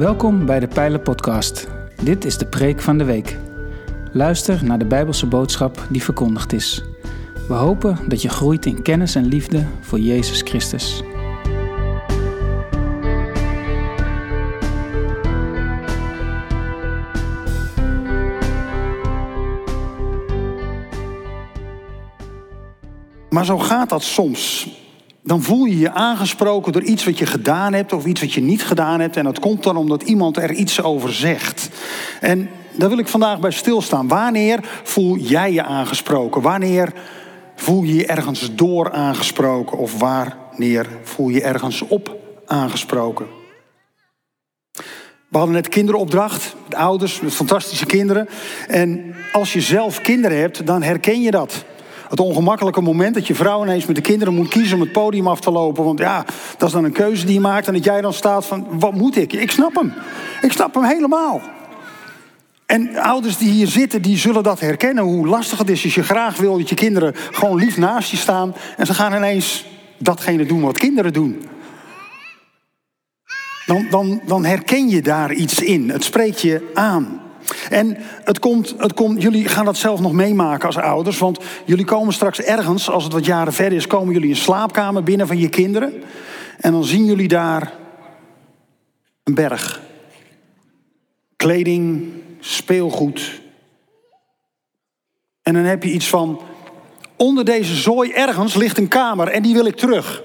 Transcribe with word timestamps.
Welkom 0.00 0.46
bij 0.46 0.60
de 0.60 0.68
Pijlen 0.68 1.02
Podcast. 1.02 1.68
Dit 2.02 2.24
is 2.24 2.38
de 2.38 2.46
preek 2.46 2.80
van 2.80 2.98
de 2.98 3.04
week. 3.04 3.36
Luister 4.12 4.64
naar 4.64 4.78
de 4.78 4.84
Bijbelse 4.84 5.26
boodschap 5.26 5.86
die 5.90 6.02
verkondigd 6.02 6.52
is. 6.52 6.84
We 7.48 7.54
hopen 7.54 7.98
dat 8.08 8.22
je 8.22 8.28
groeit 8.28 8.66
in 8.66 8.82
kennis 8.82 9.14
en 9.14 9.24
liefde 9.24 9.66
voor 9.80 9.98
Jezus 9.98 10.42
Christus. 10.42 11.02
Maar 23.30 23.44
zo 23.44 23.58
gaat 23.58 23.88
dat 23.88 24.02
soms. 24.02 24.68
Dan 25.22 25.42
voel 25.42 25.64
je 25.64 25.78
je 25.78 25.92
aangesproken 25.92 26.72
door 26.72 26.82
iets 26.82 27.04
wat 27.04 27.18
je 27.18 27.26
gedaan 27.26 27.72
hebt 27.72 27.92
of 27.92 28.04
iets 28.04 28.20
wat 28.20 28.32
je 28.32 28.40
niet 28.40 28.64
gedaan 28.64 29.00
hebt. 29.00 29.16
En 29.16 29.24
dat 29.24 29.38
komt 29.38 29.62
dan 29.62 29.76
omdat 29.76 30.02
iemand 30.02 30.36
er 30.36 30.52
iets 30.52 30.82
over 30.82 31.12
zegt. 31.12 31.68
En 32.20 32.48
daar 32.72 32.88
wil 32.88 32.98
ik 32.98 33.08
vandaag 33.08 33.40
bij 33.40 33.50
stilstaan. 33.50 34.08
Wanneer 34.08 34.80
voel 34.82 35.16
jij 35.16 35.52
je 35.52 35.62
aangesproken? 35.62 36.42
Wanneer 36.42 36.92
voel 37.56 37.82
je 37.82 37.94
je 37.94 38.06
ergens 38.06 38.54
door 38.54 38.92
aangesproken? 38.92 39.78
Of 39.78 39.98
wanneer 39.98 40.86
voel 41.02 41.28
je 41.28 41.42
ergens 41.42 41.82
op 41.82 42.16
aangesproken? 42.46 43.26
We 45.28 45.36
hadden 45.38 45.54
net 45.54 45.68
kinderopdracht, 45.68 46.54
met 46.64 46.74
ouders, 46.74 47.20
met 47.20 47.34
fantastische 47.34 47.86
kinderen. 47.86 48.28
En 48.68 49.14
als 49.32 49.52
je 49.52 49.60
zelf 49.60 50.00
kinderen 50.00 50.38
hebt, 50.38 50.66
dan 50.66 50.82
herken 50.82 51.22
je 51.22 51.30
dat. 51.30 51.64
Het 52.10 52.20
ongemakkelijke 52.20 52.80
moment 52.80 53.14
dat 53.14 53.26
je 53.26 53.34
vrouw 53.34 53.62
ineens 53.62 53.86
met 53.86 53.96
de 53.96 54.02
kinderen 54.02 54.34
moet 54.34 54.48
kiezen 54.48 54.74
om 54.74 54.80
het 54.82 54.92
podium 54.92 55.26
af 55.26 55.40
te 55.40 55.50
lopen. 55.50 55.84
Want 55.84 55.98
ja, 55.98 56.24
dat 56.58 56.68
is 56.68 56.74
dan 56.74 56.84
een 56.84 56.92
keuze 56.92 57.24
die 57.24 57.34
je 57.34 57.40
maakt. 57.40 57.66
En 57.66 57.72
dat 57.72 57.84
jij 57.84 58.00
dan 58.00 58.12
staat 58.12 58.46
van, 58.46 58.66
wat 58.70 58.94
moet 58.94 59.16
ik? 59.16 59.32
Ik 59.32 59.50
snap 59.50 59.74
hem. 59.74 59.92
Ik 60.40 60.52
snap 60.52 60.74
hem 60.74 60.84
helemaal. 60.84 61.40
En 62.66 62.96
ouders 62.96 63.36
die 63.36 63.50
hier 63.50 63.66
zitten, 63.66 64.02
die 64.02 64.18
zullen 64.18 64.42
dat 64.42 64.60
herkennen. 64.60 65.04
Hoe 65.04 65.26
lastig 65.26 65.58
het 65.58 65.70
is 65.70 65.84
als 65.84 65.94
je 65.94 66.02
graag 66.02 66.36
wil 66.36 66.58
dat 66.58 66.68
je 66.68 66.74
kinderen 66.74 67.14
gewoon 67.30 67.56
lief 67.56 67.76
naast 67.76 68.10
je 68.10 68.16
staan. 68.16 68.54
En 68.76 68.86
ze 68.86 68.94
gaan 68.94 69.14
ineens 69.14 69.66
datgene 69.98 70.46
doen 70.46 70.60
wat 70.60 70.78
kinderen 70.78 71.12
doen. 71.12 71.42
Dan, 73.66 73.86
dan, 73.90 74.20
dan 74.26 74.44
herken 74.44 74.88
je 74.88 75.02
daar 75.02 75.32
iets 75.32 75.60
in. 75.60 75.90
Het 75.90 76.04
spreekt 76.04 76.40
je 76.40 76.70
aan. 76.74 77.20
En 77.70 77.96
het 78.24 78.38
komt, 78.38 78.74
het 78.78 78.94
komt, 78.94 79.22
jullie 79.22 79.48
gaan 79.48 79.64
dat 79.64 79.76
zelf 79.76 80.00
nog 80.00 80.12
meemaken 80.12 80.66
als 80.66 80.76
ouders. 80.76 81.18
Want 81.18 81.38
jullie 81.64 81.84
komen 81.84 82.12
straks 82.12 82.40
ergens, 82.40 82.90
als 82.90 83.04
het 83.04 83.12
wat 83.12 83.24
jaren 83.24 83.52
verder 83.52 83.78
is, 83.78 83.86
komen 83.86 84.12
jullie 84.14 84.30
een 84.30 84.36
slaapkamer 84.36 85.02
binnen 85.02 85.26
van 85.26 85.38
je 85.38 85.48
kinderen. 85.48 86.02
En 86.58 86.72
dan 86.72 86.84
zien 86.84 87.04
jullie 87.04 87.28
daar 87.28 87.72
een 89.24 89.34
berg. 89.34 89.80
Kleding, 91.36 92.12
speelgoed. 92.40 93.40
En 95.42 95.54
dan 95.54 95.64
heb 95.64 95.82
je 95.82 95.92
iets 95.92 96.08
van, 96.08 96.40
onder 97.16 97.44
deze 97.44 97.74
zooi 97.74 98.12
ergens 98.12 98.54
ligt 98.54 98.78
een 98.78 98.88
kamer 98.88 99.28
en 99.28 99.42
die 99.42 99.54
wil 99.54 99.66
ik 99.66 99.76
terug. 99.76 100.22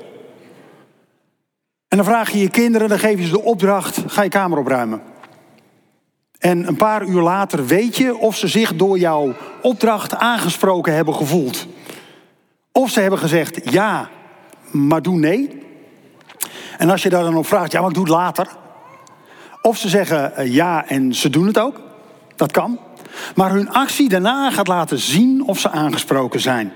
En 1.87 1.97
dan 1.97 2.05
vraag 2.05 2.31
je 2.31 2.39
je 2.39 2.49
kinderen, 2.49 2.89
dan 2.89 2.99
geef 2.99 3.19
je 3.19 3.25
ze 3.25 3.31
de 3.31 3.41
opdracht, 3.41 4.03
ga 4.07 4.23
je 4.23 4.29
kamer 4.29 4.57
opruimen. 4.57 5.01
En 6.39 6.67
een 6.67 6.75
paar 6.75 7.05
uur 7.05 7.21
later 7.21 7.65
weet 7.65 7.97
je 7.97 8.17
of 8.17 8.35
ze 8.35 8.47
zich 8.47 8.75
door 8.75 8.99
jouw 8.99 9.33
opdracht 9.61 10.15
aangesproken 10.15 10.93
hebben 10.93 11.15
gevoeld. 11.15 11.67
Of 12.71 12.89
ze 12.89 12.99
hebben 12.99 13.19
gezegd 13.19 13.71
ja, 13.71 14.09
maar 14.71 15.01
doe 15.01 15.17
nee. 15.17 15.63
En 16.77 16.89
als 16.89 17.03
je 17.03 17.09
daar 17.09 17.23
dan 17.23 17.37
op 17.37 17.47
vraagt, 17.47 17.71
ja, 17.71 17.79
maar 17.79 17.89
ik 17.89 17.95
doe 17.95 18.03
het 18.03 18.13
later. 18.13 18.47
Of 19.61 19.77
ze 19.77 19.89
zeggen 19.89 20.35
eh, 20.35 20.53
ja 20.53 20.87
en 20.87 21.13
ze 21.13 21.29
doen 21.29 21.47
het 21.47 21.59
ook. 21.59 21.81
Dat 22.35 22.51
kan. 22.51 22.79
Maar 23.35 23.51
hun 23.51 23.69
actie 23.69 24.09
daarna 24.09 24.51
gaat 24.51 24.67
laten 24.67 24.99
zien 24.99 25.43
of 25.43 25.59
ze 25.59 25.69
aangesproken 25.69 26.39
zijn. 26.39 26.71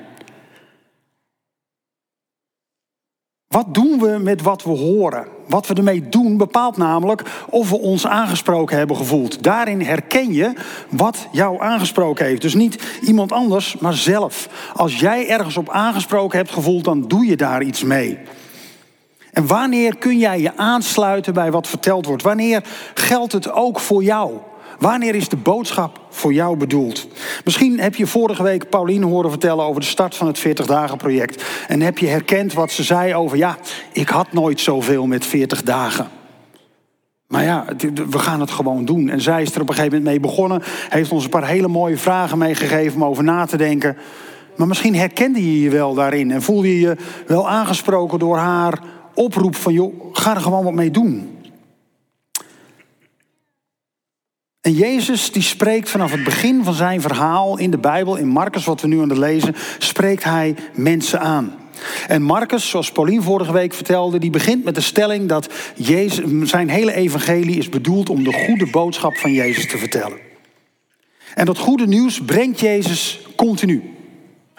Wat 3.50 3.74
doen 3.74 4.00
we 4.00 4.18
met 4.22 4.42
wat 4.42 4.64
we 4.64 4.70
horen? 4.70 5.28
Wat 5.48 5.68
we 5.68 5.74
ermee 5.74 6.10
doen 6.10 6.38
bepaalt 6.38 6.78
namelijk 6.78 7.24
of 7.50 7.70
we 7.70 7.80
ons 7.80 8.08
aangesproken 8.08 8.78
hebben 8.78 8.96
gevoeld. 8.96 9.44
Daarin 9.44 9.82
herken 9.82 10.34
je 10.34 10.54
wat 10.90 11.28
jou 11.32 11.62
aangesproken 11.62 12.26
heeft. 12.26 12.42
Dus 12.42 12.54
niet 12.54 13.00
iemand 13.02 13.32
anders, 13.32 13.78
maar 13.78 13.94
zelf. 13.94 14.50
Als 14.76 15.00
jij 15.00 15.30
ergens 15.30 15.58
op 15.58 15.70
aangesproken 15.70 16.38
hebt 16.38 16.52
gevoeld, 16.52 16.84
dan 16.84 17.08
doe 17.08 17.26
je 17.26 17.36
daar 17.36 17.64
iets 17.64 17.84
mee. 17.84 18.20
En 19.32 19.48
wanneer 19.48 19.98
kun 19.98 20.18
jij 20.18 20.42
je 20.42 20.58
aansluiten 20.58 21.34
bij 21.34 21.52
wat 21.52 21.68
verteld 21.68 22.06
wordt? 22.06 22.24
Wanneer 22.24 22.64
geldt 22.94 23.34
het 23.34 23.52
ook 23.52 23.80
voor 23.80 24.04
jou? 24.04 24.32
Wanneer 24.80 25.16
is 25.16 25.30
de 25.30 25.38
boodschap 25.38 26.00
voor 26.10 26.34
jou 26.34 26.58
bedoeld? 26.58 27.08
Misschien 27.44 27.80
heb 27.80 27.96
je 27.96 28.08
vorige 28.08 28.44
week 28.44 28.70
Pauline 28.70 29.06
horen 29.06 29.30
vertellen 29.30 29.66
over 29.66 29.82
de 29.82 29.88
start 29.88 30.16
van 30.16 30.28
het 30.28 30.40
40 30.40 30.66
dagen 30.66 30.98
project. 30.98 31.44
En 31.68 31.82
heb 31.82 31.98
je 31.98 32.08
herkend 32.08 32.54
wat 32.54 32.72
ze 32.72 32.84
zei 32.84 33.16
over, 33.16 33.38
ja, 33.38 33.58
ik 33.94 34.10
had 34.10 34.34
nooit 34.34 34.60
zoveel 34.60 35.06
met 35.06 35.26
40 35.26 35.64
dagen. 35.64 36.08
Maar 37.28 37.44
ja, 37.44 37.66
we 38.10 38.20
gaan 38.20 38.40
het 38.40 38.52
gewoon 38.52 38.86
doen. 38.86 39.10
En 39.10 39.22
zij 39.22 39.42
is 39.42 39.56
er 39.56 39.62
op 39.62 39.70
een 39.70 39.76
gegeven 39.76 39.98
moment 39.98 40.12
mee 40.12 40.30
begonnen. 40.30 40.62
Heeft 40.90 41.12
ons 41.12 41.24
een 41.24 41.30
paar 41.30 41.48
hele 41.48 41.68
mooie 41.68 41.98
vragen 41.98 42.38
meegegeven 42.38 42.96
om 42.96 43.06
over 43.06 43.24
na 43.24 43.46
te 43.46 43.58
denken. 43.58 43.98
Maar 44.56 44.68
misschien 44.68 44.96
herkende 44.96 45.54
je 45.54 45.62
je 45.62 45.70
wel 45.70 45.94
daarin. 45.94 46.32
En 46.32 46.42
voelde 46.42 46.68
je 46.68 46.80
je 46.80 46.96
wel 47.28 47.50
aangesproken 47.50 48.20
door 48.20 48.38
haar 48.38 48.80
oproep 49.14 49.56
van... 49.56 49.74
joh, 49.74 49.94
ga 50.14 50.36
er 50.36 50.42
gewoon 50.42 50.64
wat 50.64 50.74
mee 50.74 50.92
doen. 50.92 51.39
En 54.70 54.76
Jezus 54.76 55.32
die 55.32 55.42
spreekt 55.42 55.90
vanaf 55.90 56.12
het 56.12 56.24
begin 56.24 56.64
van 56.64 56.74
zijn 56.74 57.02
verhaal 57.02 57.58
in 57.58 57.72
de 57.72 57.78
Bijbel, 57.78 58.16
in 58.16 58.28
Marcus 58.28 58.66
wat 58.66 58.82
we 58.82 58.88
nu 58.88 59.02
aan 59.02 59.10
het 59.10 59.18
lezen, 59.18 59.56
spreekt 59.78 60.24
hij 60.24 60.56
mensen 60.74 61.20
aan. 61.20 61.54
En 62.08 62.22
Marcus, 62.22 62.70
zoals 62.70 62.92
Paulien 62.92 63.22
vorige 63.22 63.52
week 63.52 63.74
vertelde, 63.74 64.20
die 64.20 64.30
begint 64.30 64.64
met 64.64 64.76
de 64.76 64.82
stelling 64.82 65.30
dat 65.30 65.50
Jezus, 65.76 66.50
zijn 66.50 66.70
hele 66.70 66.94
evangelie 66.94 67.58
is 67.58 67.70
bedoeld 67.70 68.10
om 68.10 68.24
de 68.24 68.34
goede 68.34 68.66
boodschap 68.66 69.18
van 69.18 69.34
Jezus 69.34 69.68
te 69.68 69.78
vertellen. 69.78 70.18
En 71.36 71.46
dat 71.46 71.58
goede 71.58 71.88
nieuws 71.88 72.22
brengt 72.26 72.60
Jezus 72.60 73.20
continu. 73.36 73.99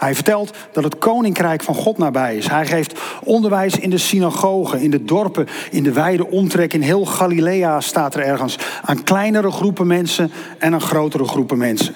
Hij 0.01 0.15
vertelt 0.15 0.57
dat 0.73 0.85
het 0.85 0.99
koninkrijk 0.99 1.63
van 1.63 1.75
God 1.75 1.99
nabij 1.99 2.37
is. 2.37 2.49
Hij 2.49 2.67
geeft 2.67 3.01
onderwijs 3.25 3.79
in 3.79 3.91
de 3.91 3.99
synagogen, 3.99 4.81
in 4.81 4.91
de 4.91 5.05
dorpen, 5.05 5.47
in 5.71 5.83
de 5.83 5.93
wijde 5.93 6.27
omtrek. 6.27 6.75
In 6.75 6.83
heel 6.83 7.05
Galilea 7.05 7.81
staat 7.81 8.15
er 8.15 8.21
ergens. 8.21 8.59
Aan 8.83 9.03
kleinere 9.03 9.51
groepen 9.51 9.87
mensen 9.87 10.31
en 10.59 10.73
aan 10.73 10.81
grotere 10.81 11.25
groepen 11.25 11.59
mensen. 11.59 11.95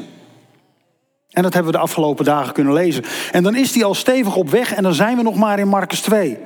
En 1.31 1.43
dat 1.43 1.55
hebben 1.55 1.73
we 1.73 1.79
de 1.79 1.85
afgelopen 1.85 2.25
dagen 2.25 2.53
kunnen 2.53 2.73
lezen. 2.73 3.05
En 3.33 3.43
dan 3.43 3.57
is 3.57 3.75
hij 3.75 3.85
al 3.85 3.95
stevig 3.95 4.37
op 4.37 4.51
weg 4.51 4.75
en 4.75 4.83
dan 4.83 4.95
zijn 4.95 5.17
we 5.17 5.23
nog 5.23 5.37
maar 5.37 5.59
in 5.59 5.69
Marcus 5.69 6.01
2. 6.01 6.39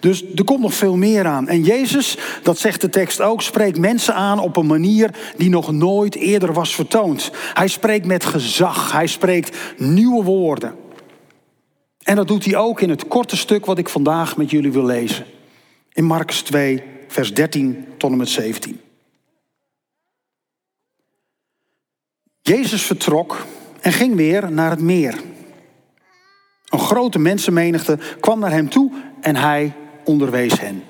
Dus 0.00 0.24
er 0.34 0.44
komt 0.44 0.60
nog 0.60 0.74
veel 0.74 0.96
meer 0.96 1.26
aan. 1.26 1.48
En 1.48 1.62
Jezus, 1.62 2.18
dat 2.42 2.58
zegt 2.58 2.80
de 2.80 2.88
tekst 2.88 3.20
ook, 3.20 3.42
spreekt 3.42 3.78
mensen 3.78 4.14
aan 4.14 4.38
op 4.38 4.56
een 4.56 4.66
manier 4.66 5.10
die 5.36 5.50
nog 5.50 5.72
nooit 5.72 6.14
eerder 6.14 6.52
was 6.52 6.74
vertoond. 6.74 7.30
Hij 7.54 7.68
spreekt 7.68 8.06
met 8.06 8.24
gezag, 8.24 8.92
hij 8.92 9.06
spreekt 9.06 9.56
nieuwe 9.76 10.24
woorden. 10.24 10.83
En 12.04 12.16
dat 12.16 12.28
doet 12.28 12.44
hij 12.44 12.56
ook 12.56 12.80
in 12.80 12.90
het 12.90 13.08
korte 13.08 13.36
stuk 13.36 13.66
wat 13.66 13.78
ik 13.78 13.88
vandaag 13.88 14.36
met 14.36 14.50
jullie 14.50 14.72
wil 14.72 14.84
lezen. 14.84 15.24
In 15.92 16.04
Marcus 16.04 16.42
2, 16.42 16.82
vers 17.08 17.34
13 17.34 17.86
tot 17.96 18.10
en 18.10 18.16
met 18.16 18.28
17. 18.28 18.80
Jezus 22.40 22.82
vertrok 22.82 23.46
en 23.80 23.92
ging 23.92 24.14
weer 24.14 24.52
naar 24.52 24.70
het 24.70 24.80
meer. 24.80 25.20
Een 26.68 26.78
grote 26.78 27.18
mensenmenigte 27.18 27.98
kwam 28.20 28.38
naar 28.38 28.50
hem 28.50 28.68
toe 28.68 28.92
en 29.20 29.36
hij 29.36 29.72
onderwees 30.04 30.60
hen. 30.60 30.84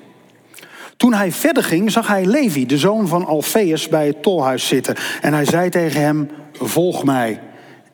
Toen 0.97 1.13
hij 1.13 1.31
verder 1.31 1.63
ging, 1.63 1.91
zag 1.91 2.07
hij 2.07 2.25
Levi, 2.25 2.65
de 2.65 2.77
zoon 2.77 3.07
van 3.07 3.25
Alfeus, 3.25 3.87
bij 3.87 4.07
het 4.07 4.23
tolhuis 4.23 4.67
zitten. 4.67 4.95
En 5.21 5.33
hij 5.33 5.45
zei 5.45 5.69
tegen 5.69 6.01
hem, 6.01 6.29
volg 6.53 7.03
mij. 7.03 7.41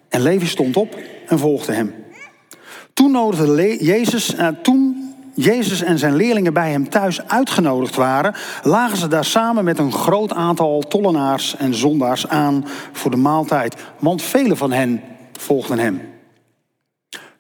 En 0.10 0.22
Levi 0.22 0.46
stond 0.46 0.78
op 0.78 1.00
en 1.28 1.40
volgde 1.40 1.74
hem. 1.74 1.94
Toen 3.02 3.12
nodigde 3.12 3.84
Jezus, 3.84 4.36
eh, 4.36 4.48
toen 4.48 5.14
Jezus 5.34 5.82
en 5.82 6.00
zijn 6.00 6.16
leerlingen 6.16 6.54
bij 6.54 6.72
hem 6.72 6.90
thuis 6.90 7.28
uitgenodigd 7.28 7.96
waren, 7.96 8.36
lagen 8.64 8.98
ze 8.98 9.08
daar 9.08 9.26
samen 9.26 9.64
met 9.64 9.80
een 9.80 9.92
groot 9.92 10.34
aantal 10.34 10.80
tollenaars 10.82 11.56
en 11.56 11.74
zondaars 11.74 12.28
aan 12.28 12.66
voor 12.92 13.12
de 13.12 13.18
maaltijd. 13.18 13.76
Want 14.00 14.22
vele 14.22 14.56
van 14.56 14.72
hen 14.72 15.02
volgden 15.34 15.80
hem. 15.80 16.02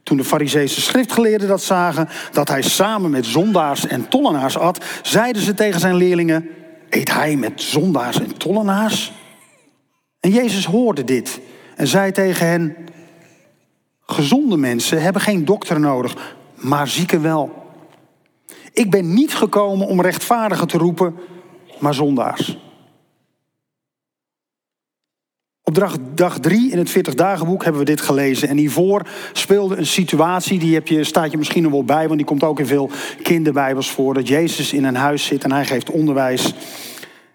Toen 0.04 0.18
de 0.18 0.24
Fariseese 0.24 0.82
schriftgeleerden 0.82 1.48
dat 1.48 1.62
zagen, 1.62 2.10
dat 2.32 2.48
hij 2.48 2.62
samen 2.62 3.12
met 3.12 3.26
zondaars 3.26 3.88
en 3.88 4.10
tollenaars 4.10 4.58
at, 4.58 4.86
zeiden 5.02 5.42
ze 5.42 5.54
tegen 5.54 5.80
zijn 5.80 5.96
leerlingen: 5.96 6.50
Eet 6.90 7.14
hij 7.14 7.36
met 7.36 7.62
zondaars 7.62 8.20
en 8.20 8.38
tollenaars? 8.38 9.12
En 10.20 10.30
Jezus 10.30 10.66
hoorde 10.66 11.04
dit 11.04 11.40
en 11.76 11.88
zei 11.88 12.12
tegen 12.12 12.48
hen: 12.48 12.76
Gezonde 14.12 14.58
mensen 14.58 15.02
hebben 15.02 15.22
geen 15.22 15.46
dokter 15.46 15.80
nodig, 15.80 16.36
maar 16.56 16.88
zieken 16.88 17.22
wel. 17.22 17.52
Ik 18.74 18.90
ben 18.90 19.14
niet 19.14 19.36
gekomen 19.36 19.88
om 19.88 20.02
rechtvaardigen 20.02 20.68
te 20.68 20.78
roepen, 20.78 21.16
maar 21.80 21.94
zondaars. 21.94 22.58
Op 25.64 25.90
dag 26.14 26.40
3 26.40 26.72
in 26.72 26.78
het 26.78 26.90
40 26.90 27.14
dagenboek 27.14 27.64
hebben 27.64 27.82
we 27.82 27.88
dit 27.88 28.02
gelezen. 28.02 28.48
En 28.48 28.58
hiervoor 28.58 29.08
speelde 29.34 29.76
een 29.78 29.86
situatie, 29.86 30.60
die 30.60 30.74
heb 30.74 30.88
je, 30.88 31.04
staat 31.04 31.32
je 31.32 31.38
misschien 31.38 31.64
nog 31.64 31.72
wel 31.72 31.84
bij, 31.84 32.06
want 32.06 32.18
die 32.18 32.28
komt 32.28 32.44
ook 32.44 32.60
in 32.60 32.66
veel 32.66 32.90
kinderbijbels 33.24 33.92
voor. 33.92 34.14
Dat 34.14 34.28
Jezus 34.28 34.74
in 34.74 34.84
een 34.84 34.96
huis 34.96 35.26
zit 35.26 35.44
en 35.44 35.52
hij 35.52 35.66
geeft 35.66 35.90
onderwijs. 35.90 36.54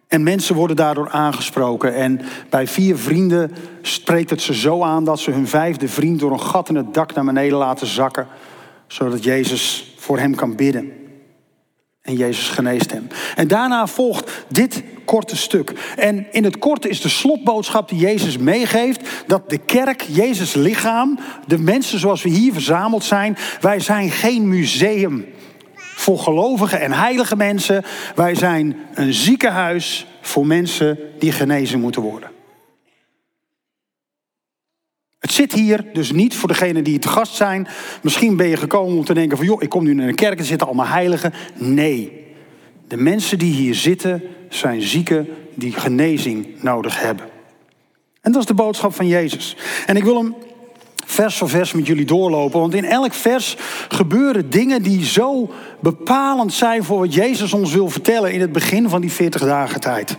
En 0.09 0.23
mensen 0.23 0.55
worden 0.55 0.77
daardoor 0.77 1.11
aangesproken. 1.11 1.95
En 1.95 2.21
bij 2.51 2.67
vier 2.67 2.99
vrienden 2.99 3.55
spreekt 3.83 4.31
het 4.31 4.43
ze 4.43 4.55
zo 4.55 4.83
aan 4.83 5.05
dat 5.05 5.21
ze 5.21 5.31
hun 5.31 5.49
vijfde 5.49 5.89
vriend 5.89 6.21
door 6.21 6.33
een 6.33 6.41
gat 6.41 6.69
in 6.69 6.75
het 6.75 6.95
dak 6.95 7.15
naar 7.15 7.25
beneden 7.25 7.59
laten 7.59 7.87
zakken, 7.87 8.27
zodat 8.87 9.25
Jezus 9.25 9.95
voor 9.97 10.19
hem 10.19 10.35
kan 10.35 10.57
bidden. 10.57 10.93
En 12.03 12.17
Jezus 12.17 12.49
geneest 12.49 12.93
hem. 12.93 13.07
En 13.37 13.49
daarna 13.49 13.87
volgt 13.87 14.45
dit 14.49 14.83
korte 15.05 15.37
stuk. 15.37 15.73
En 15.97 16.27
in 16.33 16.45
het 16.45 16.59
korte 16.59 16.89
is 16.89 17.01
de 17.01 17.09
slotboodschap 17.09 17.89
die 17.89 17.99
Jezus 17.99 18.39
meegeeft: 18.39 19.25
dat 19.27 19.51
de 19.51 19.59
kerk, 19.59 20.03
Jezus 20.03 20.55
lichaam, 20.55 21.19
de 21.47 21.59
mensen 21.59 21.99
zoals 21.99 22.23
we 22.23 22.29
hier 22.29 22.53
verzameld 22.53 23.05
zijn, 23.05 23.37
wij 23.61 23.81
zijn 23.81 24.11
geen 24.11 24.49
museum 24.49 25.27
voor 26.07 26.19
gelovige 26.19 26.77
en 26.77 26.93
heilige 26.93 27.37
mensen. 27.37 27.85
Wij 28.15 28.35
zijn 28.35 28.77
een 28.95 29.15
ziekenhuis 29.15 30.07
voor 30.21 30.47
mensen 30.47 30.99
die 31.19 31.33
genezen 31.33 31.81
moeten 31.81 32.03
worden. 32.03 32.31
Het 35.19 35.33
zit 35.33 35.53
hier 35.53 35.85
dus 35.93 36.13
niet 36.13 36.35
voor 36.35 36.49
degenen 36.49 36.85
die 36.85 36.99
te 36.99 37.09
gast 37.09 37.35
zijn. 37.35 37.69
Misschien 38.03 38.37
ben 38.37 38.49
je 38.49 38.57
gekomen 38.57 38.97
om 38.97 39.05
te 39.05 39.15
denken 39.15 39.37
van 39.37 39.47
joh, 39.47 39.63
ik 39.63 39.69
kom 39.69 39.85
nu 39.85 39.95
naar 39.95 40.09
een 40.09 40.15
kerk 40.15 40.39
en 40.39 40.45
zitten 40.45 40.67
allemaal 40.67 40.87
heiligen. 40.87 41.33
Nee, 41.55 42.27
de 42.89 42.97
mensen 42.97 43.39
die 43.39 43.53
hier 43.53 43.75
zitten 43.75 44.23
zijn 44.49 44.83
zieken 44.83 45.29
die 45.55 45.73
genezing 45.73 46.63
nodig 46.63 47.01
hebben. 47.01 47.27
En 48.21 48.33
dat 48.33 48.41
is 48.41 48.47
de 48.47 48.55
boodschap 48.55 48.95
van 48.95 49.07
Jezus. 49.07 49.57
En 49.87 49.97
ik 49.97 50.05
wil 50.05 50.23
hem 50.23 50.35
vers 51.07 51.37
voor 51.37 51.49
vers 51.49 51.73
met 51.73 51.87
jullie 51.87 52.05
doorlopen. 52.05 52.61
Want 52.61 52.75
in 52.75 52.85
elk 52.85 53.15
vers 53.15 53.57
gebeuren 53.89 54.51
dingen 54.51 54.83
die 54.83 55.05
zo 55.05 55.51
bepalend 55.81 56.53
zijn 56.53 56.85
voor 56.85 56.99
wat 56.99 57.15
Jezus 57.15 57.53
ons 57.53 57.73
wil 57.73 57.89
vertellen 57.89 58.33
in 58.33 58.41
het 58.41 58.53
begin 58.53 58.89
van 58.89 59.01
die 59.01 59.13
40 59.13 59.41
dagen 59.41 59.81
tijd. 59.81 60.17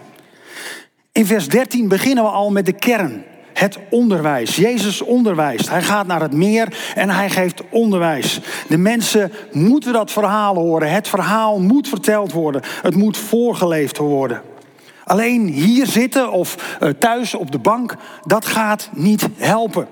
In 1.12 1.26
vers 1.26 1.48
13 1.48 1.88
beginnen 1.88 2.24
we 2.24 2.30
al 2.30 2.52
met 2.52 2.66
de 2.66 2.74
kern. 2.74 3.24
Het 3.54 3.78
onderwijs. 3.90 4.56
Jezus 4.56 5.02
onderwijst. 5.02 5.70
Hij 5.70 5.82
gaat 5.82 6.08
naar 6.08 6.22
het 6.22 6.34
meer 6.34 6.78
en 6.96 7.10
hij 7.10 7.30
geeft 7.30 7.62
onderwijs. 7.70 8.40
De 8.68 8.78
mensen 8.78 9.32
moeten 9.52 9.94
dat 9.94 10.12
verhaal 10.12 10.56
horen. 10.56 10.92
Het 10.92 11.08
verhaal 11.08 11.60
moet 11.60 11.88
verteld 11.88 12.32
worden. 12.32 12.62
Het 12.82 12.96
moet 12.96 13.18
voorgeleefd 13.18 13.98
worden. 13.98 14.42
Alleen 15.04 15.48
hier 15.48 15.86
zitten 15.86 16.32
of 16.32 16.78
eh, 16.80 16.90
thuis 16.90 17.34
op 17.34 17.52
de 17.52 17.60
bank, 17.60 17.96
dat 18.26 18.46
gaat 18.46 18.90
niet 18.94 19.28
helpen. 19.38 19.88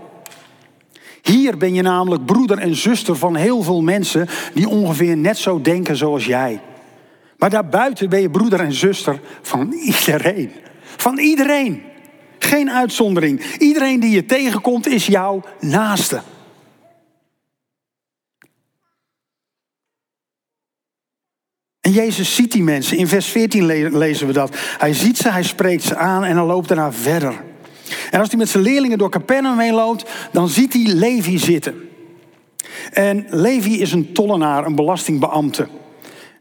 Hier 1.25 1.57
ben 1.57 1.73
je 1.73 1.81
namelijk 1.81 2.25
broeder 2.25 2.57
en 2.57 2.75
zuster 2.75 3.15
van 3.15 3.35
heel 3.35 3.63
veel 3.63 3.81
mensen 3.81 4.27
die 4.53 4.69
ongeveer 4.69 5.17
net 5.17 5.37
zo 5.37 5.61
denken 5.61 5.95
zoals 5.95 6.25
jij. 6.25 6.61
Maar 7.37 7.49
daarbuiten 7.49 8.09
ben 8.09 8.21
je 8.21 8.29
broeder 8.29 8.59
en 8.59 8.73
zuster 8.73 9.19
van 9.41 9.71
iedereen. 9.71 10.51
Van 10.79 11.17
iedereen. 11.17 11.83
Geen 12.39 12.71
uitzondering. 12.71 13.43
Iedereen 13.57 13.99
die 13.99 14.11
je 14.11 14.25
tegenkomt 14.25 14.87
is 14.87 15.05
jouw 15.05 15.43
naaste. 15.59 16.21
En 21.81 21.91
Jezus 21.91 22.35
ziet 22.35 22.51
die 22.51 22.63
mensen. 22.63 22.97
In 22.97 23.07
vers 23.07 23.27
14 23.27 23.65
lezen 23.97 24.27
we 24.27 24.33
dat. 24.33 24.55
Hij 24.77 24.93
ziet 24.93 25.17
ze, 25.17 25.31
hij 25.31 25.43
spreekt 25.43 25.83
ze 25.83 25.95
aan 25.95 26.23
en 26.23 26.35
dan 26.35 26.45
loopt 26.45 26.67
daarna 26.67 26.91
verder. 26.91 27.43
En 28.11 28.19
als 28.19 28.29
hij 28.29 28.37
met 28.37 28.49
zijn 28.49 28.63
leerlingen 28.63 28.97
door 28.97 29.09
Capernaum 29.09 29.59
heen 29.59 29.73
loopt, 29.73 30.09
dan 30.31 30.49
ziet 30.49 30.73
hij 30.73 30.85
Levi 30.85 31.37
zitten. 31.37 31.75
En 32.91 33.25
Levi 33.29 33.81
is 33.81 33.91
een 33.91 34.13
tollenaar, 34.13 34.65
een 34.65 34.75
belastingbeambte. 34.75 35.67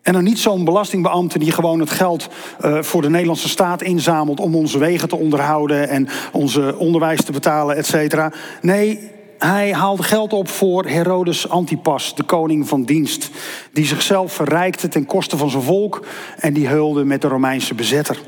En 0.02 0.12
dan 0.12 0.24
niet 0.24 0.38
zo'n 0.38 0.64
belastingbeambte 0.64 1.38
die 1.38 1.52
gewoon 1.52 1.80
het 1.80 1.90
geld 1.90 2.28
uh, 2.64 2.82
voor 2.82 3.02
de 3.02 3.10
Nederlandse 3.10 3.48
staat 3.48 3.82
inzamelt 3.82 4.40
om 4.40 4.54
onze 4.54 4.78
wegen 4.78 5.08
te 5.08 5.16
onderhouden 5.16 5.88
en 5.88 6.08
onze 6.32 6.74
onderwijs 6.78 7.22
te 7.22 7.32
betalen, 7.32 7.76
et 7.76 7.86
cetera. 7.86 8.32
Nee, 8.60 9.10
hij 9.38 9.72
haalde 9.72 10.02
geld 10.02 10.32
op 10.32 10.48
voor 10.48 10.84
Herodes 10.86 11.48
Antipas, 11.48 12.14
de 12.14 12.22
koning 12.22 12.68
van 12.68 12.84
dienst, 12.84 13.30
die 13.72 13.86
zichzelf 13.86 14.32
verrijkte 14.32 14.88
ten 14.88 15.06
koste 15.06 15.36
van 15.36 15.50
zijn 15.50 15.62
volk 15.62 16.06
en 16.38 16.52
die 16.52 16.66
heulde 16.66 17.04
met 17.04 17.22
de 17.22 17.28
Romeinse 17.28 17.74
bezetter. 17.74 18.18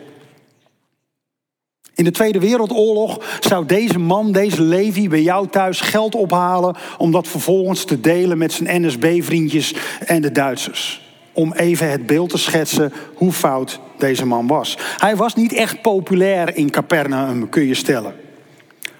In 1.96 2.04
de 2.04 2.10
Tweede 2.10 2.38
Wereldoorlog 2.38 3.38
zou 3.40 3.66
deze 3.66 3.98
man, 3.98 4.32
deze 4.32 4.62
Levi, 4.62 5.08
bij 5.08 5.22
jou 5.22 5.48
thuis 5.48 5.80
geld 5.80 6.14
ophalen 6.14 6.76
om 6.98 7.12
dat 7.12 7.28
vervolgens 7.28 7.84
te 7.84 8.00
delen 8.00 8.38
met 8.38 8.52
zijn 8.52 8.86
NSB-vriendjes 8.86 9.74
en 10.06 10.22
de 10.22 10.32
Duitsers. 10.32 11.04
Om 11.32 11.52
even 11.52 11.90
het 11.90 12.06
beeld 12.06 12.30
te 12.30 12.38
schetsen 12.38 12.92
hoe 13.14 13.32
fout 13.32 13.80
deze 13.98 14.26
man 14.26 14.46
was. 14.46 14.78
Hij 14.96 15.16
was 15.16 15.34
niet 15.34 15.52
echt 15.52 15.82
populair 15.82 16.56
in 16.56 16.70
Capernaum, 16.70 17.48
kun 17.48 17.66
je 17.66 17.74
stellen. 17.74 18.14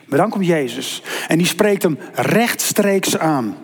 Maar 0.06 0.18
dan 0.18 0.30
komt 0.30 0.46
Jezus 0.46 1.02
en 1.28 1.38
die 1.38 1.46
spreekt 1.46 1.82
hem 1.82 1.98
rechtstreeks 2.12 3.18
aan. 3.18 3.56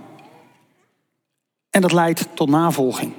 En 1.71 1.81
dat 1.81 1.93
leidt 1.93 2.29
tot 2.35 2.49
navolging. 2.49 3.13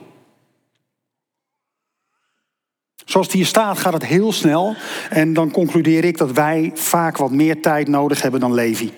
Zoals 3.06 3.28
het 3.28 3.36
hier 3.36 3.46
staat 3.46 3.78
gaat 3.78 3.94
het 3.94 4.06
heel 4.06 4.32
snel. 4.32 4.76
En 5.10 5.34
dan 5.34 5.52
concludeer 5.52 6.04
ik 6.04 6.18
dat 6.18 6.32
wij 6.32 6.72
vaak 6.74 7.18
wat 7.18 7.32
meer 7.32 7.62
tijd 7.62 7.88
nodig 7.88 8.22
hebben 8.22 8.40
dan 8.40 8.54
Levi. 8.54 8.92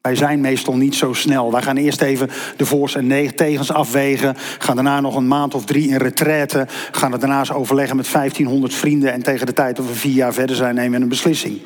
Wij 0.00 0.16
zijn 0.16 0.40
meestal 0.40 0.76
niet 0.76 0.94
zo 0.94 1.12
snel. 1.12 1.52
Wij 1.52 1.62
gaan 1.62 1.76
eerst 1.76 2.00
even 2.00 2.30
de 2.56 2.66
voor's 2.66 2.94
en 2.94 3.34
tegens 3.34 3.72
afwegen. 3.72 4.34
Gaan 4.58 4.74
daarna 4.74 5.00
nog 5.00 5.16
een 5.16 5.28
maand 5.28 5.54
of 5.54 5.64
drie 5.64 5.88
in 5.88 5.96
retraite. 5.96 6.66
Gaan 6.90 7.12
het 7.12 7.20
daarnaast 7.20 7.52
overleggen 7.52 7.96
met 7.96 8.12
1500 8.12 8.74
vrienden. 8.74 9.12
En 9.12 9.22
tegen 9.22 9.46
de 9.46 9.52
tijd 9.52 9.76
dat 9.76 9.86
we 9.86 9.94
vier 9.94 10.12
jaar 10.12 10.34
verder 10.34 10.56
zijn, 10.56 10.74
nemen 10.74 10.96
we 10.96 11.02
een 11.02 11.08
beslissing. 11.08 11.60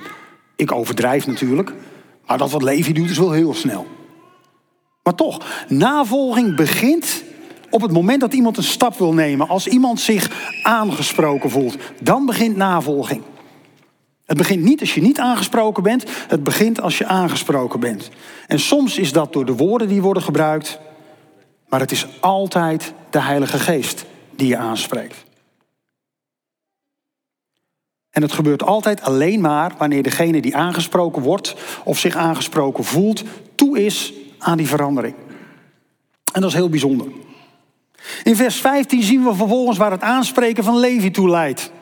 Ik 0.56 0.72
overdrijf 0.72 1.26
natuurlijk. 1.26 1.72
Maar 2.26 2.38
dat 2.38 2.50
wat 2.50 2.62
Levi 2.62 2.92
doet 2.92 3.10
is 3.10 3.18
wel 3.18 3.32
heel 3.32 3.54
snel. 3.54 3.86
Maar 5.02 5.14
toch, 5.14 5.64
navolging 5.68 6.56
begint 6.56 7.24
op 7.72 7.82
het 7.82 7.92
moment 7.92 8.20
dat 8.20 8.32
iemand 8.32 8.56
een 8.56 8.62
stap 8.62 8.98
wil 8.98 9.12
nemen, 9.12 9.48
als 9.48 9.66
iemand 9.66 10.00
zich 10.00 10.30
aangesproken 10.62 11.50
voelt, 11.50 11.76
dan 12.00 12.26
begint 12.26 12.56
navolging. 12.56 13.22
Het 14.24 14.36
begint 14.36 14.62
niet 14.62 14.80
als 14.80 14.94
je 14.94 15.02
niet 15.02 15.18
aangesproken 15.18 15.82
bent, 15.82 16.04
het 16.28 16.44
begint 16.44 16.80
als 16.80 16.98
je 16.98 17.06
aangesproken 17.06 17.80
bent. 17.80 18.10
En 18.46 18.58
soms 18.58 18.98
is 18.98 19.12
dat 19.12 19.32
door 19.32 19.44
de 19.44 19.56
woorden 19.56 19.88
die 19.88 20.02
worden 20.02 20.22
gebruikt, 20.22 20.78
maar 21.68 21.80
het 21.80 21.90
is 21.90 22.06
altijd 22.20 22.92
de 23.10 23.20
Heilige 23.20 23.58
Geest 23.58 24.04
die 24.30 24.48
je 24.48 24.56
aanspreekt. 24.56 25.24
En 28.10 28.22
het 28.22 28.32
gebeurt 28.32 28.62
altijd 28.62 29.02
alleen 29.02 29.40
maar 29.40 29.74
wanneer 29.78 30.02
degene 30.02 30.40
die 30.40 30.56
aangesproken 30.56 31.22
wordt 31.22 31.54
of 31.84 31.98
zich 31.98 32.16
aangesproken 32.16 32.84
voelt, 32.84 33.22
toe 33.54 33.84
is 33.84 34.12
aan 34.38 34.56
die 34.56 34.68
verandering. 34.68 35.14
En 36.32 36.40
dat 36.40 36.50
is 36.50 36.56
heel 36.56 36.68
bijzonder. 36.68 37.06
In 38.22 38.36
vers 38.36 38.56
15 38.56 39.02
zien 39.02 39.24
we 39.24 39.34
vervolgens 39.34 39.78
waar 39.78 39.90
het 39.90 40.02
aanspreken 40.02 40.64
van 40.64 40.78
Levi 40.78 41.10
toe 41.10 41.28
leidt. 41.28 41.72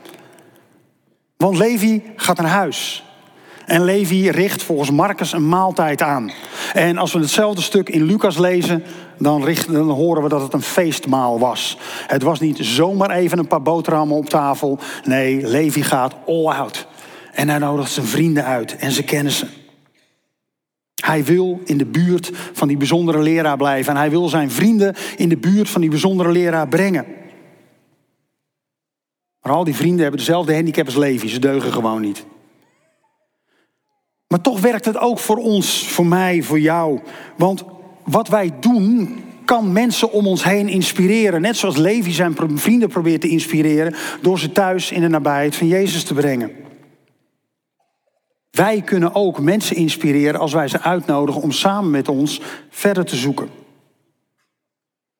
Want 1.36 1.56
Levi 1.56 2.02
gaat 2.16 2.36
naar 2.36 2.50
huis. 2.50 3.04
En 3.66 3.84
Levi 3.84 4.30
richt 4.30 4.62
volgens 4.62 4.90
Marcus 4.90 5.32
een 5.32 5.48
maaltijd 5.48 6.02
aan. 6.02 6.30
En 6.72 6.98
als 6.98 7.12
we 7.12 7.18
hetzelfde 7.18 7.62
stuk 7.62 7.88
in 7.88 8.02
Lucas 8.02 8.38
lezen, 8.38 8.84
dan, 9.18 9.54
dan, 9.68 9.90
horen 9.90 10.22
we 10.22 10.28
dat 10.28 10.40
het 10.40 10.52
een 10.52 10.62
feestmaal 10.62 11.38
was. 11.38 11.78
Het 12.06 12.22
was 12.22 12.40
niet 12.40 12.58
zomaar 12.60 13.10
even 13.10 13.38
een 13.38 13.46
paar 13.46 13.62
boterhammen 13.62 14.16
op 14.16 14.28
tafel. 14.28 14.78
Nee, 15.04 15.46
Levi 15.46 15.82
gaat 15.82 16.14
all 16.26 16.46
out. 16.46 16.86
En 17.32 17.48
hij 17.48 17.58
nodigt 17.58 17.92
zijn 17.92 18.06
vrienden 18.06 18.44
uit 18.44 18.76
en 18.76 19.04
kennen 19.04 19.32
ze. 19.32 19.46
Hij 21.00 21.24
wil 21.24 21.60
in 21.64 21.78
de 21.78 21.86
buurt 21.86 22.30
van 22.52 22.68
die 22.68 22.76
bijzondere 22.76 23.18
leraar 23.18 23.56
blijven. 23.56 23.92
En 23.92 23.98
hij 23.98 24.10
wil 24.10 24.28
zijn 24.28 24.50
vrienden 24.50 24.94
in 25.16 25.28
de 25.28 25.36
buurt 25.36 25.68
van 25.68 25.80
die 25.80 25.90
bijzondere 25.90 26.30
leraar 26.32 26.68
brengen. 26.68 27.04
Maar 29.42 29.52
al 29.52 29.64
die 29.64 29.74
vrienden 29.74 30.00
hebben 30.00 30.18
dezelfde 30.18 30.54
handicap 30.54 30.86
als 30.86 30.96
Levi. 30.96 31.28
Ze 31.28 31.38
deugen 31.38 31.72
gewoon 31.72 32.00
niet. 32.00 32.24
Maar 34.26 34.40
toch 34.40 34.60
werkt 34.60 34.84
het 34.84 34.98
ook 34.98 35.18
voor 35.18 35.36
ons, 35.36 35.88
voor 35.88 36.06
mij, 36.06 36.42
voor 36.42 36.60
jou. 36.60 37.00
Want 37.36 37.64
wat 38.04 38.28
wij 38.28 38.52
doen, 38.60 39.24
kan 39.44 39.72
mensen 39.72 40.12
om 40.12 40.26
ons 40.26 40.44
heen 40.44 40.68
inspireren. 40.68 41.40
Net 41.40 41.56
zoals 41.56 41.76
Levi 41.76 42.12
zijn 42.12 42.36
vrienden 42.54 42.88
probeert 42.88 43.20
te 43.20 43.28
inspireren 43.28 43.94
door 44.22 44.38
ze 44.38 44.52
thuis 44.52 44.90
in 44.90 45.00
de 45.00 45.08
nabijheid 45.08 45.56
van 45.56 45.66
Jezus 45.66 46.04
te 46.04 46.14
brengen. 46.14 46.50
Wij 48.50 48.82
kunnen 48.82 49.14
ook 49.14 49.40
mensen 49.40 49.76
inspireren 49.76 50.40
als 50.40 50.52
wij 50.52 50.68
ze 50.68 50.80
uitnodigen 50.80 51.42
om 51.42 51.52
samen 51.52 51.90
met 51.90 52.08
ons 52.08 52.40
verder 52.70 53.04
te 53.04 53.16
zoeken. 53.16 53.48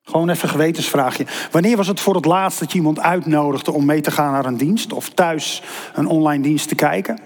Gewoon 0.01 0.29
even 0.29 0.43
een 0.43 0.49
gewetensvraagje. 0.49 1.25
Wanneer 1.51 1.77
was 1.77 1.87
het 1.87 1.99
voor 1.99 2.15
het 2.15 2.25
laatst 2.25 2.59
dat 2.59 2.71
je 2.71 2.77
iemand 2.77 2.99
uitnodigde 2.99 3.71
om 3.71 3.85
mee 3.85 4.01
te 4.01 4.11
gaan 4.11 4.31
naar 4.31 4.45
een 4.45 4.57
dienst 4.57 4.93
of 4.93 5.09
thuis 5.09 5.63
een 5.93 6.07
online 6.07 6.43
dienst 6.43 6.67
te 6.67 6.75
kijken? 6.75 7.19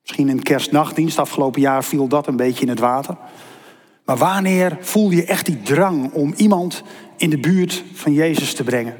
Misschien 0.00 0.28
een 0.28 0.42
kerstnachtdienst, 0.42 1.18
afgelopen 1.18 1.60
jaar 1.60 1.84
viel 1.84 2.08
dat 2.08 2.26
een 2.26 2.36
beetje 2.36 2.62
in 2.62 2.68
het 2.68 2.78
water. 2.78 3.16
Maar 4.04 4.16
wanneer 4.16 4.76
voel 4.80 5.10
je 5.10 5.24
echt 5.24 5.46
die 5.46 5.62
drang 5.62 6.12
om 6.12 6.32
iemand 6.36 6.82
in 7.16 7.30
de 7.30 7.38
buurt 7.38 7.84
van 7.92 8.12
Jezus 8.12 8.54
te 8.54 8.64
brengen? 8.64 8.96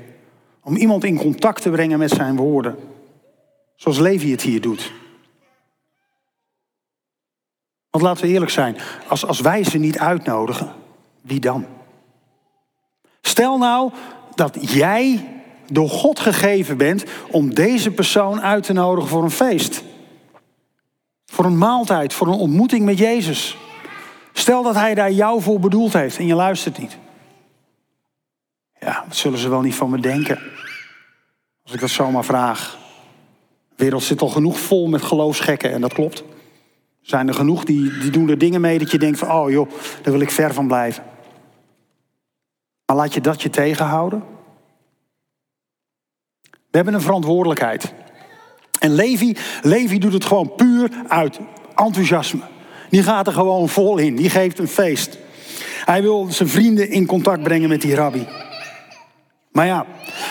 Om 0.62 0.76
iemand 0.76 1.04
in 1.04 1.16
contact 1.16 1.62
te 1.62 1.70
brengen 1.70 1.98
met 1.98 2.10
zijn 2.10 2.36
woorden. 2.36 2.76
Zoals 3.76 3.98
Levi 3.98 4.30
het 4.30 4.42
hier 4.42 4.60
doet. 4.60 4.92
Want 7.92 8.04
laten 8.04 8.24
we 8.24 8.32
eerlijk 8.32 8.50
zijn, 8.50 8.76
als, 9.08 9.26
als 9.26 9.40
wij 9.40 9.64
ze 9.64 9.78
niet 9.78 9.98
uitnodigen, 9.98 10.72
wie 11.20 11.40
dan? 11.40 11.66
Stel 13.20 13.58
nou 13.58 13.92
dat 14.34 14.72
jij 14.72 15.28
door 15.66 15.88
God 15.88 16.20
gegeven 16.20 16.76
bent 16.76 17.04
om 17.30 17.54
deze 17.54 17.90
persoon 17.90 18.40
uit 18.40 18.62
te 18.62 18.72
nodigen 18.72 19.10
voor 19.10 19.22
een 19.22 19.30
feest. 19.30 19.82
Voor 21.26 21.44
een 21.44 21.58
maaltijd, 21.58 22.12
voor 22.12 22.26
een 22.26 22.38
ontmoeting 22.38 22.84
met 22.84 22.98
Jezus. 22.98 23.56
Stel 24.32 24.62
dat 24.62 24.74
hij 24.74 24.94
daar 24.94 25.12
jou 25.12 25.42
voor 25.42 25.60
bedoeld 25.60 25.92
heeft 25.92 26.18
en 26.18 26.26
je 26.26 26.34
luistert 26.34 26.78
niet. 26.78 26.98
Ja, 28.80 29.04
wat 29.08 29.16
zullen 29.16 29.38
ze 29.38 29.48
wel 29.48 29.60
niet 29.60 29.74
van 29.74 29.90
me 29.90 30.00
denken? 30.00 30.38
Als 31.62 31.72
ik 31.72 31.80
dat 31.80 31.90
zomaar 31.90 32.24
vraag. 32.24 32.78
De 33.68 33.84
wereld 33.84 34.02
zit 34.02 34.20
al 34.20 34.28
genoeg 34.28 34.58
vol 34.58 34.88
met 34.88 35.02
geloofsgekken 35.02 35.72
en 35.72 35.80
dat 35.80 35.92
klopt. 35.92 36.24
Zijn 37.02 37.28
er 37.28 37.34
genoeg 37.34 37.64
die, 37.64 37.98
die 37.98 38.10
doen 38.10 38.28
er 38.28 38.38
dingen 38.38 38.60
mee 38.60 38.78
dat 38.78 38.90
je 38.90 38.98
denkt 38.98 39.18
van, 39.18 39.30
oh 39.30 39.50
joh, 39.50 39.70
daar 40.02 40.12
wil 40.12 40.22
ik 40.22 40.30
ver 40.30 40.54
van 40.54 40.66
blijven. 40.66 41.04
Maar 42.86 42.96
laat 42.96 43.14
je 43.14 43.20
dat 43.20 43.42
je 43.42 43.50
tegenhouden? 43.50 44.22
We 46.42 46.78
hebben 46.78 46.94
een 46.94 47.00
verantwoordelijkheid. 47.00 47.92
En 48.78 48.94
Levi, 48.94 49.36
Levi 49.62 49.98
doet 49.98 50.12
het 50.12 50.24
gewoon 50.24 50.54
puur 50.54 50.90
uit 51.08 51.40
enthousiasme. 51.74 52.40
Die 52.90 53.02
gaat 53.02 53.26
er 53.26 53.32
gewoon 53.32 53.68
vol 53.68 53.98
in. 53.98 54.16
Die 54.16 54.30
geeft 54.30 54.58
een 54.58 54.68
feest. 54.68 55.18
Hij 55.84 56.02
wil 56.02 56.26
zijn 56.30 56.48
vrienden 56.48 56.90
in 56.90 57.06
contact 57.06 57.42
brengen 57.42 57.68
met 57.68 57.80
die 57.80 57.94
rabbi. 57.94 58.26
Maar 59.52 59.66
ja, 59.66 59.86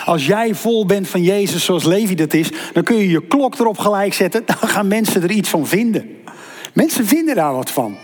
als 0.05 0.25
jij 0.25 0.55
vol 0.55 0.85
bent 0.85 1.07
van 1.07 1.23
Jezus 1.23 1.65
zoals 1.65 1.83
Levi 1.83 2.15
dat 2.15 2.33
is, 2.33 2.49
dan 2.73 2.83
kun 2.83 2.97
je 2.97 3.09
je 3.09 3.27
klok 3.27 3.59
erop 3.59 3.77
gelijk 3.77 4.13
zetten. 4.13 4.43
Dan 4.45 4.69
gaan 4.69 4.87
mensen 4.87 5.21
er 5.21 5.31
iets 5.31 5.49
van 5.49 5.67
vinden. 5.67 6.09
Mensen 6.73 7.05
vinden 7.05 7.35
daar 7.35 7.53
wat 7.53 7.71
van. 7.71 7.97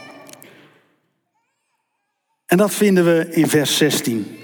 En 2.45 2.57
dat 2.57 2.73
vinden 2.73 3.05
we 3.05 3.27
in 3.29 3.47
vers 3.47 3.77
16. 3.77 4.37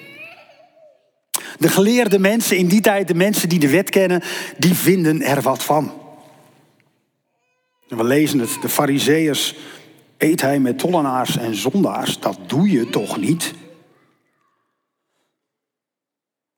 De 1.58 1.70
geleerde 1.70 2.20
mensen 2.20 2.58
in 2.58 2.68
die 2.68 2.82
tijd, 2.82 3.08
de 3.08 3.14
mensen 3.14 3.50
die 3.50 3.60
de 3.60 3.70
wet 3.70 3.90
kennen, 3.90 4.22
die 4.58 4.74
vinden 4.74 5.22
er 5.22 5.42
wat 5.42 5.64
van. 5.64 5.92
we 7.88 8.04
lezen 8.04 8.40
het, 8.40 8.58
de 8.62 8.70
fariseeërs 8.70 9.56
eet 10.18 10.42
hij 10.42 10.60
met 10.60 10.80
tollenaars 10.80 11.38
en 11.38 11.56
zondaars. 11.56 12.20
Dat 12.20 12.40
doe 12.48 12.70
je 12.70 12.90
toch 12.90 13.18
niet? 13.18 13.54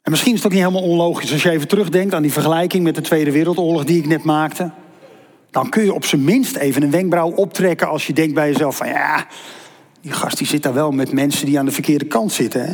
En 0.02 0.12
misschien 0.12 0.34
is 0.34 0.38
het 0.38 0.48
ook 0.48 0.58
niet 0.58 0.68
helemaal 0.68 0.90
onlogisch 0.90 1.32
als 1.32 1.44
je 1.44 1.50
even 1.50 1.68
terugdenkt 1.68 2.14
aan 2.14 2.22
die 2.22 2.32
vergelijking 2.32 2.84
met 2.84 2.96
de 2.96 3.02
Tweede 3.02 3.32
Wereldoorlog 3.32 3.84
die 3.84 3.98
ik 3.98 4.06
net 4.06 4.24
maakte. 4.24 4.72
Dan 5.56 5.70
kun 5.70 5.84
je 5.84 5.94
op 5.94 6.06
zijn 6.06 6.24
minst 6.24 6.56
even 6.56 6.84
een 6.84 6.92
wenkbrauw 6.92 7.32
optrekken 7.32 7.88
als 7.88 8.08
je 8.08 8.14
denkt 8.14 8.34
bij 8.34 8.48
jezelf 8.48 8.78
van 8.78 8.88
ja, 8.88 9.28
die 10.02 10.12
gast 10.12 10.38
die 10.38 10.48
zit 10.48 10.64
daar 10.64 10.74
wel 10.74 10.92
met 10.92 11.12
mensen 11.12 11.46
die 11.46 11.60
aan 11.60 11.66
de 11.66 11.72
verkeerde 11.72 12.06
kant 12.06 12.32
zitten. 12.32 12.66
Hè? 12.66 12.74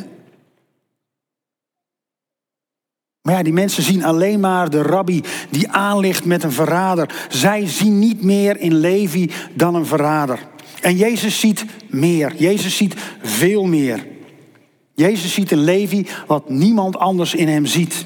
Maar 3.22 3.34
ja, 3.36 3.44
die 3.44 3.54
mensen 3.54 3.84
zien 3.84 4.04
alleen 4.04 4.40
maar 4.40 4.70
de 4.70 4.82
rabbi 4.82 5.22
die 5.50 5.70
aanligt 5.70 6.26
met 6.26 6.44
een 6.44 6.52
verrader. 6.52 7.26
Zij 7.30 7.68
zien 7.68 8.00
niet 8.00 8.24
meer 8.24 8.58
in 8.58 8.76
Levi 8.76 9.32
dan 9.54 9.76
een 9.76 9.86
verrader. 9.86 10.40
En 10.82 10.96
Jezus 10.96 11.40
ziet 11.40 11.66
meer. 11.90 12.36
Jezus 12.36 12.78
ziet 12.78 12.96
veel 13.22 13.66
meer. 13.66 14.08
Jezus 14.96 15.34
ziet 15.34 15.52
een 15.52 15.64
Levi 15.64 16.08
wat 16.28 16.50
niemand 16.50 16.98
anders 16.98 17.34
in 17.34 17.48
hem 17.48 17.66
ziet. 17.66 18.06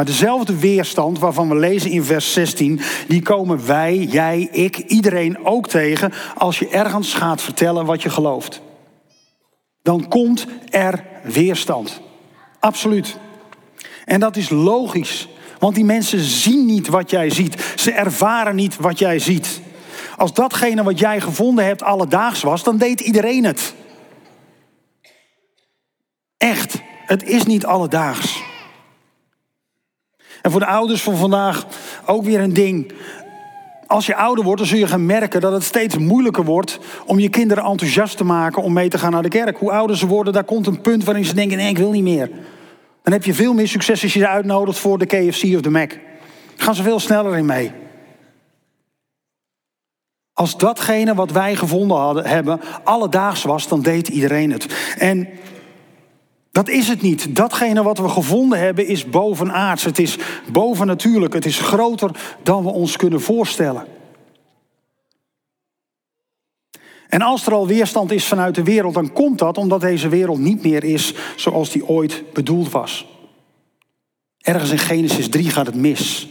Maar 0.00 0.08
dezelfde 0.08 0.58
weerstand 0.58 1.18
waarvan 1.18 1.48
we 1.48 1.54
lezen 1.54 1.90
in 1.90 2.04
vers 2.04 2.32
16, 2.32 2.80
die 3.08 3.22
komen 3.22 3.66
wij, 3.66 3.96
jij, 3.96 4.48
ik, 4.52 4.76
iedereen 4.76 5.44
ook 5.44 5.68
tegen 5.68 6.12
als 6.36 6.58
je 6.58 6.68
ergens 6.68 7.14
gaat 7.14 7.42
vertellen 7.42 7.86
wat 7.86 8.02
je 8.02 8.10
gelooft. 8.10 8.60
Dan 9.82 10.08
komt 10.08 10.46
er 10.70 11.04
weerstand. 11.22 12.00
Absoluut. 12.60 13.16
En 14.04 14.20
dat 14.20 14.36
is 14.36 14.48
logisch, 14.48 15.28
want 15.58 15.74
die 15.74 15.84
mensen 15.84 16.20
zien 16.20 16.66
niet 16.66 16.88
wat 16.88 17.10
jij 17.10 17.30
ziet. 17.30 17.72
Ze 17.76 17.92
ervaren 17.92 18.54
niet 18.54 18.76
wat 18.76 18.98
jij 18.98 19.18
ziet. 19.18 19.60
Als 20.16 20.32
datgene 20.32 20.82
wat 20.82 20.98
jij 20.98 21.20
gevonden 21.20 21.64
hebt 21.64 21.82
alledaags 21.82 22.42
was, 22.42 22.62
dan 22.62 22.76
deed 22.76 23.00
iedereen 23.00 23.44
het. 23.44 23.74
Echt, 26.36 26.82
het 27.06 27.22
is 27.22 27.44
niet 27.44 27.66
alledaags. 27.66 28.39
En 30.42 30.50
voor 30.50 30.60
de 30.60 30.66
ouders 30.66 31.02
van 31.02 31.16
vandaag 31.16 31.66
ook 32.06 32.24
weer 32.24 32.40
een 32.40 32.52
ding. 32.52 32.92
Als 33.86 34.06
je 34.06 34.16
ouder 34.16 34.44
wordt, 34.44 34.58
dan 34.58 34.68
zul 34.68 34.78
je 34.78 34.86
gaan 34.86 35.06
merken 35.06 35.40
dat 35.40 35.52
het 35.52 35.62
steeds 35.62 35.98
moeilijker 35.98 36.44
wordt 36.44 36.78
om 37.06 37.18
je 37.18 37.28
kinderen 37.28 37.64
enthousiast 37.64 38.16
te 38.16 38.24
maken 38.24 38.62
om 38.62 38.72
mee 38.72 38.88
te 38.88 38.98
gaan 38.98 39.12
naar 39.12 39.22
de 39.22 39.28
kerk. 39.28 39.58
Hoe 39.58 39.70
ouder 39.70 39.96
ze 39.96 40.06
worden, 40.06 40.32
daar 40.32 40.44
komt 40.44 40.66
een 40.66 40.80
punt 40.80 41.04
waarin 41.04 41.24
ze 41.24 41.34
denken: 41.34 41.58
ik 41.58 41.78
wil 41.78 41.90
niet 41.90 42.02
meer. 42.02 42.30
Dan 43.02 43.12
heb 43.12 43.24
je 43.24 43.34
veel 43.34 43.52
meer 43.52 43.68
succes 43.68 44.02
als 44.02 44.12
je 44.12 44.18
ze 44.18 44.28
uitnodigt 44.28 44.78
voor 44.78 44.98
de 44.98 45.06
KFC 45.06 45.44
of 45.54 45.60
de 45.60 45.70
Mac. 45.70 45.92
Gaan 46.56 46.74
ze 46.74 46.82
veel 46.82 47.00
sneller 47.00 47.36
in 47.36 47.46
mee. 47.46 47.72
Als 50.32 50.56
datgene 50.56 51.14
wat 51.14 51.30
wij 51.30 51.56
gevonden 51.56 51.96
hadden, 51.96 52.26
hebben 52.26 52.60
alledaags 52.84 53.42
was, 53.42 53.68
dan 53.68 53.82
deed 53.82 54.08
iedereen 54.08 54.52
het. 54.52 54.94
En 54.98 55.28
dat 56.52 56.68
is 56.68 56.88
het 56.88 57.02
niet. 57.02 57.36
Datgene 57.36 57.82
wat 57.82 57.98
we 57.98 58.08
gevonden 58.08 58.58
hebben 58.58 58.86
is 58.86 59.08
bovenaards. 59.10 59.84
Het 59.84 59.98
is 59.98 60.18
bovennatuurlijk. 60.52 61.32
Het 61.32 61.46
is 61.46 61.58
groter 61.58 62.10
dan 62.42 62.64
we 62.64 62.70
ons 62.70 62.96
kunnen 62.96 63.20
voorstellen. 63.20 63.86
En 67.08 67.22
als 67.22 67.46
er 67.46 67.52
al 67.52 67.66
weerstand 67.66 68.10
is 68.12 68.24
vanuit 68.24 68.54
de 68.54 68.62
wereld, 68.62 68.94
dan 68.94 69.12
komt 69.12 69.38
dat 69.38 69.58
omdat 69.58 69.80
deze 69.80 70.08
wereld 70.08 70.38
niet 70.38 70.62
meer 70.62 70.84
is 70.84 71.14
zoals 71.36 71.70
die 71.70 71.88
ooit 71.88 72.32
bedoeld 72.32 72.70
was. 72.70 73.06
Ergens 74.40 74.70
in 74.70 74.78
Genesis 74.78 75.28
3 75.28 75.50
gaat 75.50 75.66
het 75.66 75.74
mis. 75.74 76.28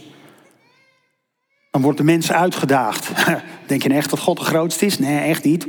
Dan 1.70 1.82
wordt 1.82 1.98
de 1.98 2.04
mens 2.04 2.32
uitgedaagd. 2.32 3.10
Denk 3.66 3.82
je 3.82 3.88
nou 3.88 4.00
echt 4.00 4.10
dat 4.10 4.18
God 4.18 4.38
de 4.38 4.44
grootste 4.44 4.86
is? 4.86 4.98
Nee, 4.98 5.18
echt 5.18 5.44
niet. 5.44 5.66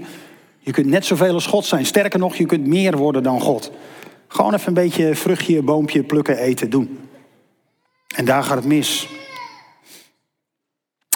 Je 0.60 0.72
kunt 0.72 0.88
net 0.88 1.06
zoveel 1.06 1.34
als 1.34 1.46
God 1.46 1.66
zijn. 1.66 1.86
Sterker 1.86 2.20
nog, 2.20 2.36
je 2.36 2.46
kunt 2.46 2.68
meer 2.68 2.98
worden 2.98 3.24
dan 3.24 3.42
God. 3.42 3.72
Gewoon 4.34 4.54
even 4.54 4.68
een 4.68 4.74
beetje 4.74 5.16
vruchtje, 5.16 5.62
boompje 5.62 6.04
plukken, 6.04 6.38
eten, 6.38 6.70
doen. 6.70 7.00
En 8.16 8.26
daar 8.26 8.44
gaat 8.44 8.56
het 8.56 8.66
mis. 8.66 9.08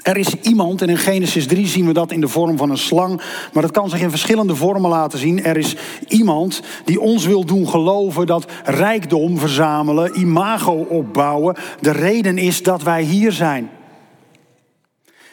Er 0.04 0.18
is 0.18 0.36
iemand, 0.42 0.82
en 0.82 0.90
in 0.90 0.98
Genesis 0.98 1.48
3 1.48 1.68
zien 1.68 1.86
we 1.86 1.94
dat 1.94 2.12
in 2.12 2.22
de 2.22 2.28
vorm 2.28 2.58
van 2.58 2.70
een 2.70 2.78
slang, 2.78 3.22
maar 3.54 3.62
dat 3.62 3.72
kan 3.72 3.90
zich 3.90 4.02
in 4.02 4.10
verschillende 4.10 4.56
vormen 4.56 4.90
laten 4.90 5.20
zien. 5.20 5.44
Er 5.44 5.58
is 5.58 5.76
iemand 6.08 6.62
die 6.86 7.00
ons 7.00 7.26
wil 7.26 7.46
doen 7.46 7.68
geloven 7.68 8.26
dat 8.26 8.52
rijkdom 8.64 9.38
verzamelen, 9.38 10.20
imago 10.20 10.74
opbouwen, 10.74 11.56
de 11.82 11.92
reden 11.92 12.38
is 12.38 12.64
dat 12.64 12.84
wij 12.84 13.04
hier 13.04 13.32
zijn. 13.32 13.70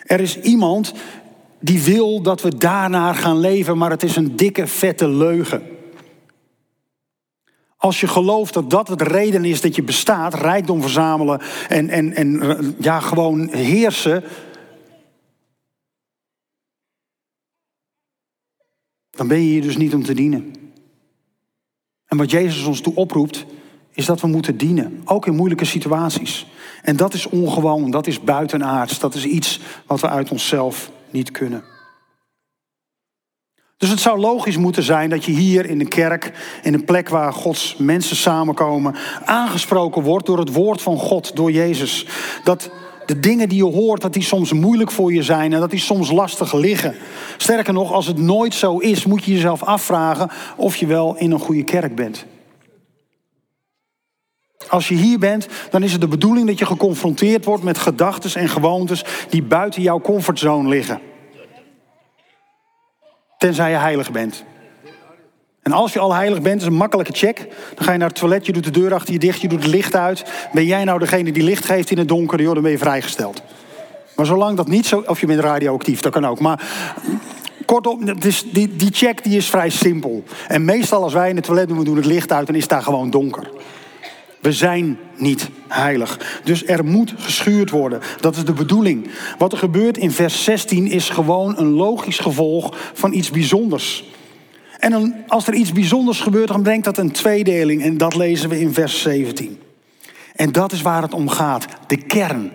Er 0.03 0.21
is 0.21 0.41
iemand 0.41 0.93
die 1.61 1.83
wil 1.83 2.23
dat 2.23 2.43
we 2.43 2.57
daarnaar 2.57 3.15
gaan 3.15 3.39
leven, 3.39 3.79
maar 3.79 3.91
het 3.91 4.03
is 4.03 4.17
een 4.17 4.37
dikke, 4.37 4.67
vette 4.67 5.09
leugen. 5.09 5.72
Als 7.83 8.01
je 8.01 8.07
gelooft 8.07 8.55
dat 8.55 8.71
dat 8.71 8.89
het 8.89 9.03
reden 9.03 9.45
is 9.45 9.61
dat 9.61 9.75
je 9.75 9.83
bestaat, 9.83 10.35
rijkdom 10.35 10.81
verzamelen 10.81 11.41
en, 11.69 11.89
en, 11.89 12.15
en 12.15 12.75
ja, 12.79 13.01
gewoon 13.01 13.49
heersen. 13.49 14.25
Dan 19.11 19.29
ben 19.29 19.39
je 19.41 19.49
hier 19.49 19.63
dus 19.63 19.77
niet 19.77 19.95
om 19.95 20.03
te 20.03 20.15
dienen. 20.15 20.55
En 22.07 22.17
wat 22.17 22.31
Jezus 22.31 22.65
ons 22.65 22.81
toe 22.81 22.95
oproept, 22.95 23.47
is 23.93 24.07
dat 24.07 24.21
we 24.21 24.27
moeten 24.27 24.57
dienen, 24.57 25.01
ook 25.05 25.27
in 25.27 25.37
moeilijke 25.37 25.65
situaties. 25.65 26.47
En 26.83 26.97
dat 26.97 27.15
is 27.15 27.27
ongewoon, 27.27 27.91
dat 27.91 28.07
is 28.07 28.21
buitenaards, 28.21 28.99
dat 28.99 29.15
is 29.15 29.25
iets 29.25 29.61
wat 29.87 30.01
we 30.01 30.09
uit 30.09 30.31
onszelf 30.31 30.91
niet 31.11 31.31
kunnen. 31.31 31.72
Dus 33.83 33.91
het 33.91 34.01
zou 34.01 34.19
logisch 34.19 34.57
moeten 34.57 34.83
zijn 34.83 35.11
dat 35.11 35.25
je 35.25 35.33
hier 35.33 35.67
in 35.67 35.79
de 35.79 35.89
kerk, 35.89 36.33
in 36.63 36.75
een 36.75 36.85
plek 36.85 37.09
waar 37.09 37.33
Gods 37.33 37.77
mensen 37.79 38.17
samenkomen, 38.17 38.95
aangesproken 39.25 40.03
wordt 40.03 40.27
door 40.27 40.39
het 40.39 40.53
woord 40.53 40.83
van 40.83 40.99
God, 40.99 41.37
door 41.37 41.53
Jezus. 41.53 42.07
Dat 42.45 42.71
de 43.07 43.21
dingen 43.21 43.49
die 43.49 43.59
je 43.59 43.71
hoort, 43.71 44.01
dat 44.01 44.13
die 44.13 44.23
soms 44.23 44.53
moeilijk 44.53 44.91
voor 44.91 45.13
je 45.13 45.23
zijn 45.23 45.53
en 45.53 45.61
dat 45.61 45.71
die 45.71 45.81
soms 45.81 46.11
lastig 46.11 46.53
liggen. 46.53 46.95
Sterker 47.37 47.73
nog, 47.73 47.93
als 47.93 48.07
het 48.07 48.19
nooit 48.19 48.55
zo 48.55 48.79
is, 48.79 49.05
moet 49.05 49.25
je 49.25 49.33
jezelf 49.33 49.63
afvragen 49.63 50.31
of 50.57 50.77
je 50.77 50.87
wel 50.87 51.17
in 51.17 51.31
een 51.31 51.39
goede 51.39 51.65
kerk 51.65 51.95
bent. 51.95 52.25
Als 54.69 54.89
je 54.89 54.95
hier 54.95 55.19
bent, 55.19 55.49
dan 55.71 55.83
is 55.83 55.93
het 55.93 56.01
de 56.01 56.09
bedoeling 56.09 56.47
dat 56.47 56.59
je 56.59 56.67
geconfronteerd 56.67 57.45
wordt 57.45 57.63
met 57.63 57.79
gedachten 57.79 58.41
en 58.41 58.49
gewoontes 58.49 59.05
die 59.29 59.43
buiten 59.43 59.83
jouw 59.83 60.01
comfortzone 60.01 60.69
liggen. 60.69 61.11
Tenzij 63.43 63.71
je 63.71 63.77
heilig 63.77 64.11
bent. 64.11 64.45
En 65.63 65.73
als 65.73 65.93
je 65.93 65.99
al 65.99 66.15
heilig 66.15 66.43
bent, 66.43 66.61
is 66.61 66.67
een 66.67 66.75
makkelijke 66.75 67.13
check. 67.13 67.37
Dan 67.75 67.85
ga 67.85 67.93
je 67.93 67.99
naar 67.99 68.09
het 68.09 68.19
toilet, 68.19 68.47
je 68.47 68.53
doet 68.53 68.65
de 68.65 68.71
deur 68.71 68.95
achter 68.95 69.13
je 69.13 69.19
dicht, 69.19 69.41
je 69.41 69.49
doet 69.49 69.63
het 69.63 69.73
licht 69.73 69.95
uit. 69.95 70.25
Ben 70.53 70.65
jij 70.65 70.85
nou 70.85 70.99
degene 70.99 71.33
die 71.33 71.43
licht 71.43 71.65
geeft 71.65 71.91
in 71.91 71.99
het 71.99 72.09
donker, 72.09 72.39
dan 72.39 72.63
ben 72.63 72.71
je 72.71 72.79
vrijgesteld. 72.79 73.43
Maar 74.17 74.27
zolang 74.27 74.57
dat 74.57 74.69
niet 74.69 74.87
zo, 74.87 75.03
of 75.07 75.21
je 75.21 75.27
bent 75.27 75.41
radioactief, 75.41 76.01
dat 76.01 76.13
kan 76.13 76.27
ook. 76.27 76.41
Maar 76.41 76.63
kortom, 77.67 78.09
is, 78.21 78.45
die, 78.53 78.77
die 78.77 78.93
check 78.93 79.25
die 79.25 79.37
is 79.37 79.51
vrij 79.51 79.71
simpel. 79.71 80.25
En 80.49 80.65
meestal 80.65 81.03
als 81.03 81.13
wij 81.13 81.29
in 81.29 81.37
het 81.37 81.45
toilet 81.45 81.69
doen, 81.69 81.79
we 81.79 81.85
doen 81.85 81.97
het 81.97 82.07
licht 82.07 82.33
uit, 82.33 82.47
dan 82.47 82.57
is 82.57 82.69
daar 82.69 82.83
gewoon 82.83 83.11
donker. 83.11 83.51
We 84.43 84.53
zijn 84.53 84.99
niet 85.17 85.51
heilig. 85.69 86.41
Dus 86.45 86.67
er 86.67 86.85
moet 86.85 87.15
geschuurd 87.17 87.71
worden. 87.71 88.01
Dat 88.21 88.37
is 88.37 88.45
de 88.45 88.53
bedoeling. 88.53 89.11
Wat 89.39 89.53
er 89.53 89.59
gebeurt 89.59 89.99
in 89.99 90.11
vers 90.11 90.45
16 90.45 90.87
is 90.87 91.09
gewoon 91.09 91.59
een 91.59 91.71
logisch 91.71 92.19
gevolg 92.19 92.77
van 92.95 93.13
iets 93.13 93.31
bijzonders. 93.31 94.05
En 94.79 95.25
als 95.27 95.47
er 95.47 95.55
iets 95.55 95.73
bijzonders 95.73 96.21
gebeurt, 96.21 96.49
dan 96.49 96.63
brengt 96.63 96.85
dat 96.85 96.99
een 96.99 97.11
tweedeling. 97.11 97.83
En 97.83 97.97
dat 97.97 98.15
lezen 98.15 98.49
we 98.49 98.61
in 98.61 98.73
vers 98.73 99.03
17. 99.03 99.59
En 100.37 100.53
dat 100.53 100.73
is 100.73 100.83
waar 100.83 101.03
het 101.03 101.15
om 101.15 101.29
gaat. 101.29 101.67
De 101.87 101.97
kern. 101.97 102.53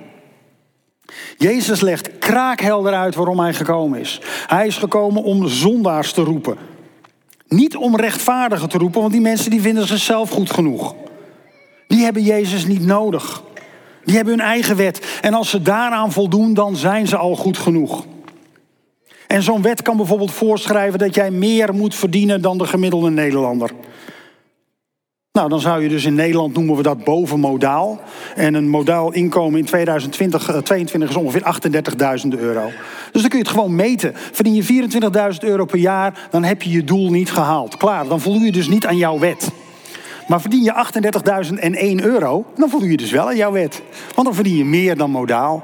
Jezus 1.38 1.82
legt 1.82 2.18
kraakhelder 2.18 2.94
uit 2.94 3.16
waarom 3.16 3.40
hij 3.40 3.54
gekomen 3.54 4.00
is. 4.00 4.22
Hij 4.48 4.68
is 4.68 4.78
gekomen 4.78 5.24
om 5.24 5.48
zondaars 5.48 6.14
te 6.14 6.22
roepen. 6.22 6.58
Niet 7.48 7.76
om 7.76 7.96
rechtvaardigen 7.96 8.70
te 8.70 8.78
roepen, 8.78 9.02
want 9.02 9.14
die 9.14 9.22
mensen 9.22 9.52
die 9.52 9.62
vinden 9.62 9.88
zichzelf 9.88 10.30
goed 10.30 10.52
genoeg. 10.52 10.96
Die 11.88 12.04
hebben 12.04 12.24
Jezus 12.24 12.66
niet 12.66 12.86
nodig. 12.86 13.44
Die 14.04 14.16
hebben 14.16 14.34
hun 14.34 14.46
eigen 14.46 14.76
wet. 14.76 15.20
En 15.22 15.34
als 15.34 15.50
ze 15.50 15.62
daaraan 15.62 16.12
voldoen, 16.12 16.54
dan 16.54 16.76
zijn 16.76 17.08
ze 17.08 17.18
al 17.18 17.36
goed 17.36 17.58
genoeg. 17.58 18.06
En 19.28 19.44
zo'n 19.44 19.62
wet 19.62 19.82
kan 19.82 19.98
bijvoorbeeld 19.98 20.32
voorschrijven 20.32 21.00
dat 21.00 21.16
jij 21.16 21.32
meer 21.32 21.74
moet 21.74 21.96
verdienen 21.96 22.42
dan 22.42 22.58
de 22.58 22.68
gemiddelde 22.68 23.10
Nederlander. 23.10 23.72
Nou, 25.32 25.50
dan 25.50 25.60
zou 25.60 25.84
je 25.84 25.90
dus 25.90 26.06
in 26.06 26.16
Nederland 26.16 26.54
noemen 26.54 26.76
we 26.76 26.84
dat 26.84 27.04
bovenmodaal. 27.04 28.00
En 28.36 28.54
een 28.54 28.70
modaal 28.70 29.14
inkomen 29.14 29.60
in 29.60 29.66
2020, 29.66 30.42
2022 30.42 31.10
is 31.10 31.16
ongeveer 31.16 31.44
38.000 32.34 32.40
euro. 32.40 32.70
Dus 33.12 33.22
dan 33.22 33.30
kun 33.30 33.40
je 33.40 33.46
het 33.46 33.54
gewoon 33.54 33.76
meten. 33.76 34.12
Verdien 34.16 34.54
je 34.54 34.90
24.000 35.34 35.40
euro 35.40 35.66
per 35.66 35.80
jaar, 35.80 36.28
dan 36.32 36.44
heb 36.44 36.62
je 36.62 36.70
je 36.70 36.84
doel 36.84 37.10
niet 37.10 37.32
gehaald. 37.32 37.78
Klaar, 37.78 38.08
dan 38.08 38.22
voldoe 38.22 38.46
je 38.46 38.52
dus 38.52 38.68
niet 38.68 38.86
aan 38.86 38.98
jouw 38.98 39.20
wet. 39.20 39.52
Maar 40.28 40.42
verdien 40.42 40.64
je 40.64 40.74
38.001 42.00 42.06
euro, 42.06 42.46
dan 42.56 42.70
voldoe 42.70 42.92
je 42.92 42.98
dus 42.98 43.12
wel 43.12 43.28
aan 43.28 43.36
jouw 43.36 43.52
wet. 43.52 43.82
Want 44.16 44.28
dan 44.28 44.36
verdien 44.36 44.58
je 44.58 44.66
meer 44.66 44.98
dan 44.98 45.12
modaal. 45.12 45.64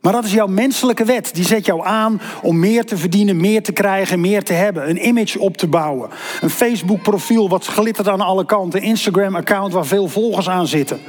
Maar 0.00 0.12
dat 0.12 0.24
is 0.24 0.32
jouw 0.32 0.46
menselijke 0.46 1.04
wet. 1.04 1.34
Die 1.34 1.44
zet 1.44 1.66
jou 1.66 1.84
aan 1.84 2.20
om 2.42 2.58
meer 2.58 2.84
te 2.84 2.96
verdienen, 2.96 3.36
meer 3.36 3.62
te 3.62 3.72
krijgen, 3.72 4.20
meer 4.20 4.42
te 4.42 4.52
hebben. 4.52 4.88
Een 4.88 5.06
image 5.06 5.38
op 5.38 5.56
te 5.56 5.66
bouwen. 5.66 6.10
Een 6.40 6.50
Facebook-profiel 6.50 7.48
wat 7.48 7.66
glittert 7.66 8.08
aan 8.08 8.20
alle 8.20 8.46
kanten. 8.46 8.82
Instagram-account 8.82 9.72
waar 9.72 9.86
veel 9.86 10.08
volgers 10.08 10.48
aan 10.48 10.66
zitten. 10.66 11.00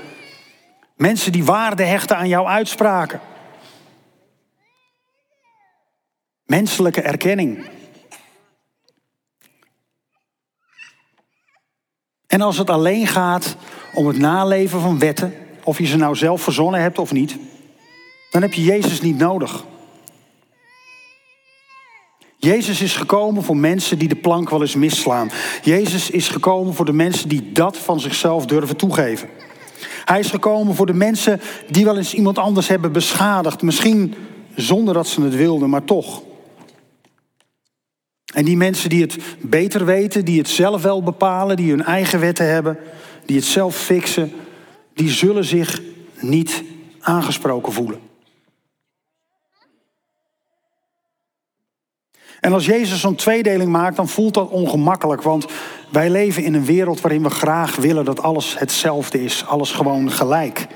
Mensen 0.96 1.32
die 1.32 1.44
waarde 1.44 1.84
hechten 1.84 2.18
aan 2.18 2.28
jouw 2.28 2.48
uitspraken. 2.48 3.20
Menselijke 6.46 7.02
erkenning. 7.02 7.66
En 12.34 12.42
als 12.42 12.58
het 12.58 12.70
alleen 12.70 13.08
gaat 13.08 13.56
om 13.94 14.08
het 14.08 14.18
naleven 14.18 14.82
van 14.82 15.00
wetten, 15.00 15.34
of 15.64 15.78
je 15.78 15.86
ze 15.86 15.98
nou 15.98 16.16
zelf 16.16 16.42
verzonnen 16.42 16.82
hebt 16.82 17.00
of 17.00 17.12
niet, 17.12 17.38
dan 18.32 18.42
heb 18.42 18.54
je 18.54 18.64
Jezus 18.64 19.02
niet 19.02 19.18
nodig. 19.18 19.64
Jezus 22.38 22.82
is 22.82 22.96
gekomen 22.96 23.44
voor 23.44 23.58
mensen 23.58 23.98
die 23.98 24.08
de 24.08 24.16
plank 24.16 24.50
wel 24.50 24.62
eens 24.62 24.76
misslaan. 24.76 25.32
Jezus 25.64 26.10
is 26.10 26.28
gekomen 26.28 26.74
voor 26.74 26.86
de 26.86 26.94
mensen 26.94 27.30
die 27.30 27.52
dat 27.52 27.78
van 27.78 28.00
zichzelf 28.00 28.46
durven 28.46 28.78
toegeven. 28.78 29.30
Hij 30.06 30.20
is 30.20 30.30
gekomen 30.30 30.76
voor 30.76 30.86
de 30.86 30.94
mensen 30.94 31.42
die 31.70 31.86
wel 31.86 31.98
eens 31.98 32.14
iemand 32.14 32.38
anders 32.38 32.68
hebben 32.68 32.92
beschadigd. 32.92 33.62
Misschien 33.62 34.16
zonder 34.56 34.94
dat 34.94 35.08
ze 35.08 35.22
het 35.22 35.36
wilden, 35.36 35.70
maar 35.70 35.84
toch. 35.84 36.22
En 38.34 38.46
die 38.46 38.58
mensen 38.58 38.90
die 38.90 39.02
het 39.02 39.18
beter 39.42 39.86
weten, 39.86 40.26
die 40.26 40.38
het 40.38 40.50
zelf 40.50 40.82
wel 40.82 41.04
bepalen, 41.04 41.56
die 41.56 41.70
hun 41.70 41.84
eigen 41.84 42.20
wetten 42.20 42.50
hebben, 42.50 42.78
die 43.26 43.36
het 43.36 43.46
zelf 43.46 43.76
fixen, 43.76 44.32
die 44.94 45.10
zullen 45.10 45.46
zich 45.46 45.82
niet 46.20 46.64
aangesproken 47.00 47.74
voelen. 47.74 48.00
En 52.40 52.54
als 52.54 52.66
Jezus 52.66 53.00
zo'n 53.00 53.16
tweedeling 53.16 53.72
maakt, 53.72 53.96
dan 53.96 54.08
voelt 54.08 54.34
dat 54.34 54.50
ongemakkelijk. 54.50 55.22
Want 55.22 55.46
wij 55.92 56.10
leven 56.10 56.44
in 56.44 56.54
een 56.54 56.66
wereld 56.66 57.02
waarin 57.02 57.24
we 57.24 57.30
graag 57.30 57.76
willen 57.76 58.06
dat 58.06 58.22
alles 58.22 58.60
hetzelfde 58.60 59.24
is. 59.24 59.46
Alles 59.48 59.72
gewoon 59.72 60.12
gelijk. 60.12 60.68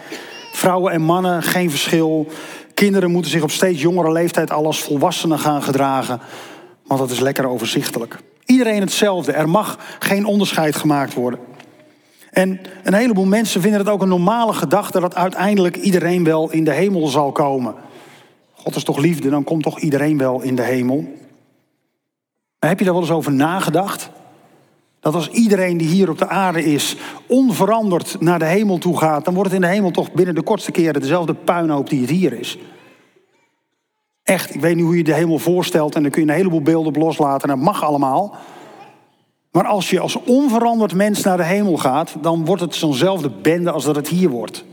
Vrouwen 0.51 0.93
en 0.93 1.01
mannen, 1.01 1.43
geen 1.43 1.69
verschil. 1.69 2.27
Kinderen 2.73 3.11
moeten 3.11 3.31
zich 3.31 3.43
op 3.43 3.51
steeds 3.51 3.81
jongere 3.81 4.11
leeftijd 4.11 4.51
al 4.51 4.65
als 4.65 4.81
volwassenen 4.81 5.39
gaan 5.39 5.63
gedragen. 5.63 6.19
Want 6.87 6.99
dat 6.99 7.11
is 7.11 7.19
lekker 7.19 7.47
overzichtelijk. 7.47 8.19
Iedereen 8.45 8.81
hetzelfde. 8.81 9.31
Er 9.31 9.49
mag 9.49 9.79
geen 9.99 10.25
onderscheid 10.25 10.75
gemaakt 10.75 11.13
worden. 11.13 11.39
En 12.31 12.59
een 12.83 12.93
heleboel 12.93 13.25
mensen 13.25 13.61
vinden 13.61 13.79
het 13.79 13.89
ook 13.89 14.01
een 14.01 14.07
normale 14.07 14.53
gedachte 14.53 14.99
dat 14.99 15.15
uiteindelijk 15.15 15.75
iedereen 15.75 16.23
wel 16.23 16.51
in 16.51 16.63
de 16.63 16.73
hemel 16.73 17.07
zal 17.07 17.31
komen. 17.31 17.75
God 18.53 18.75
is 18.75 18.83
toch 18.83 18.97
liefde, 18.97 19.29
dan 19.29 19.43
komt 19.43 19.63
toch 19.63 19.79
iedereen 19.79 20.17
wel 20.17 20.41
in 20.41 20.55
de 20.55 20.61
hemel. 20.61 21.13
Heb 22.59 22.79
je 22.79 22.85
daar 22.85 22.93
wel 22.93 23.03
eens 23.03 23.11
over 23.11 23.31
nagedacht? 23.31 24.09
Dat 24.99 25.15
als 25.15 25.29
iedereen 25.29 25.77
die 25.77 25.87
hier 25.87 26.09
op 26.09 26.17
de 26.17 26.27
aarde 26.27 26.63
is 26.63 26.95
onveranderd 27.27 28.15
naar 28.19 28.39
de 28.39 28.45
hemel 28.45 28.77
toe 28.77 28.97
gaat, 28.97 29.25
dan 29.25 29.33
wordt 29.33 29.51
het 29.51 29.61
in 29.61 29.67
de 29.67 29.73
hemel 29.73 29.91
toch 29.91 30.11
binnen 30.11 30.35
de 30.35 30.41
kortste 30.41 30.71
keren 30.71 31.01
dezelfde 31.01 31.33
puinhoop 31.33 31.89
die 31.89 32.01
het 32.01 32.09
hier 32.09 32.33
is. 32.33 32.57
Echt, 34.27 34.55
ik 34.55 34.61
weet 34.61 34.75
niet 34.75 34.85
hoe 34.85 34.97
je 34.97 35.03
de 35.03 35.13
hemel 35.13 35.39
voorstelt 35.39 35.95
en 35.95 36.01
dan 36.01 36.11
kun 36.11 36.21
je 36.21 36.27
een 36.27 36.33
heleboel 36.33 36.61
beelden 36.61 36.87
op 36.87 36.95
loslaten 36.95 37.49
en 37.49 37.55
dat 37.55 37.65
mag 37.65 37.83
allemaal. 37.83 38.35
Maar 39.51 39.65
als 39.65 39.89
je 39.89 39.99
als 39.99 40.15
onveranderd 40.23 40.93
mens 40.93 41.23
naar 41.23 41.37
de 41.37 41.43
hemel 41.43 41.77
gaat, 41.77 42.15
dan 42.21 42.45
wordt 42.45 42.61
het 42.61 42.75
zo'nzelfde 42.75 43.29
bende 43.29 43.71
als 43.71 43.85
dat 43.85 43.95
het 43.95 44.07
hier 44.07 44.29
wordt. 44.29 44.65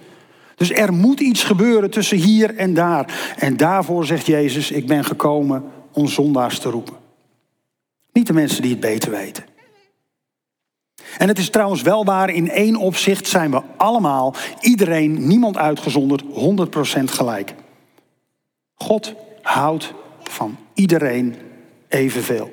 Dus 0.56 0.72
er 0.72 0.92
moet 0.92 1.20
iets 1.20 1.44
gebeuren 1.44 1.90
tussen 1.90 2.16
hier 2.16 2.56
en 2.56 2.74
daar. 2.74 3.34
En 3.38 3.56
daarvoor 3.56 4.04
zegt 4.04 4.26
Jezus, 4.26 4.70
ik 4.70 4.86
ben 4.86 5.04
gekomen 5.04 5.64
om 5.92 6.08
zondaars 6.08 6.58
te 6.58 6.70
roepen. 6.70 6.96
Niet 8.12 8.26
de 8.26 8.32
mensen 8.32 8.62
die 8.62 8.70
het 8.70 8.80
beter 8.80 9.10
weten. 9.10 9.44
En 11.18 11.28
het 11.28 11.38
is 11.38 11.50
trouwens 11.50 11.82
wel 11.82 12.04
waar, 12.04 12.30
in 12.30 12.50
één 12.50 12.76
opzicht 12.76 13.26
zijn 13.26 13.50
we 13.50 13.62
allemaal, 13.76 14.34
iedereen, 14.60 15.26
niemand 15.26 15.56
uitgezonderd, 15.56 16.22
100% 16.22 16.28
gelijk. 17.04 17.54
God 18.74 19.14
houdt 19.44 19.92
van 20.22 20.56
iedereen 20.74 21.34
evenveel. 21.88 22.52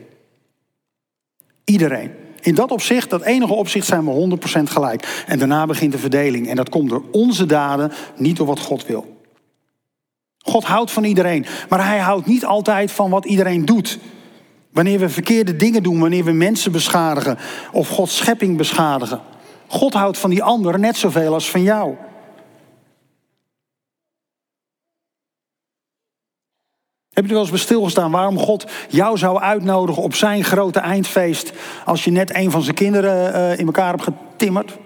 Iedereen. 1.64 2.12
In 2.42 2.56
dat 2.56 2.72
opzicht, 2.72 3.10
dat 3.10 3.22
enige 3.22 3.54
opzicht, 3.54 3.88
zijn 3.88 4.06
we 4.06 4.38
100% 4.60 4.64
gelijk. 4.64 5.24
En 5.28 5.40
daarna 5.40 5.66
begint 5.66 5.92
de 5.92 5.98
verdeling. 5.98 6.48
En 6.48 6.56
dat 6.56 6.70
komt 6.70 6.90
door 6.90 7.04
onze 7.12 7.46
daden, 7.46 7.92
niet 8.16 8.38
door 8.38 8.48
wat 8.48 8.60
God 8.60 8.86
wil. 8.86 9.20
God 10.38 10.64
houdt 10.64 10.92
van 10.92 11.04
iedereen, 11.04 11.46
maar 11.70 11.88
hij 11.88 12.00
houdt 12.00 12.26
niet 12.26 12.46
altijd 12.46 12.92
van 12.92 13.10
wat 13.10 13.26
iedereen 13.26 13.66
doet. 13.66 14.00
Wanneer 14.72 15.00
we 15.00 15.10
verkeerde 15.10 15.56
dingen 15.56 15.84
doen, 15.84 16.00
wanneer 16.00 16.24
we 16.24 16.32
mensen 16.32 16.72
beschadigen 16.72 17.38
of 17.72 17.90
Gods 17.90 18.18
schepping 18.18 18.58
beschadigen. 18.58 19.22
God 19.68 19.94
houdt 19.94 20.18
van 20.18 20.30
die 20.30 20.44
anderen 20.44 20.80
net 20.80 20.98
zoveel 20.98 21.34
als 21.34 21.50
van 21.50 21.62
jou. 21.62 21.96
Heb 27.12 27.24
je 27.24 27.30
er 27.30 27.36
wel 27.36 27.42
eens 27.42 27.52
bij 27.52 27.60
stilgestaan 27.60 28.12
waarom 28.12 28.38
God 28.38 28.66
jou 28.90 29.18
zou 29.18 29.40
uitnodigen 29.40 30.04
op 30.04 30.16
zijn 30.16 30.44
grote 30.44 30.80
eindfeest 30.80 31.54
als 31.86 32.04
je 32.04 32.12
net 32.12 32.36
een 32.36 32.52
van 32.52 32.62
zijn 32.62 32.76
kinderen 32.76 33.34
eh, 33.34 33.60
in 33.60 33.66
elkaar 33.66 33.90
hebt 33.90 34.04
getimmerd? 34.04 34.78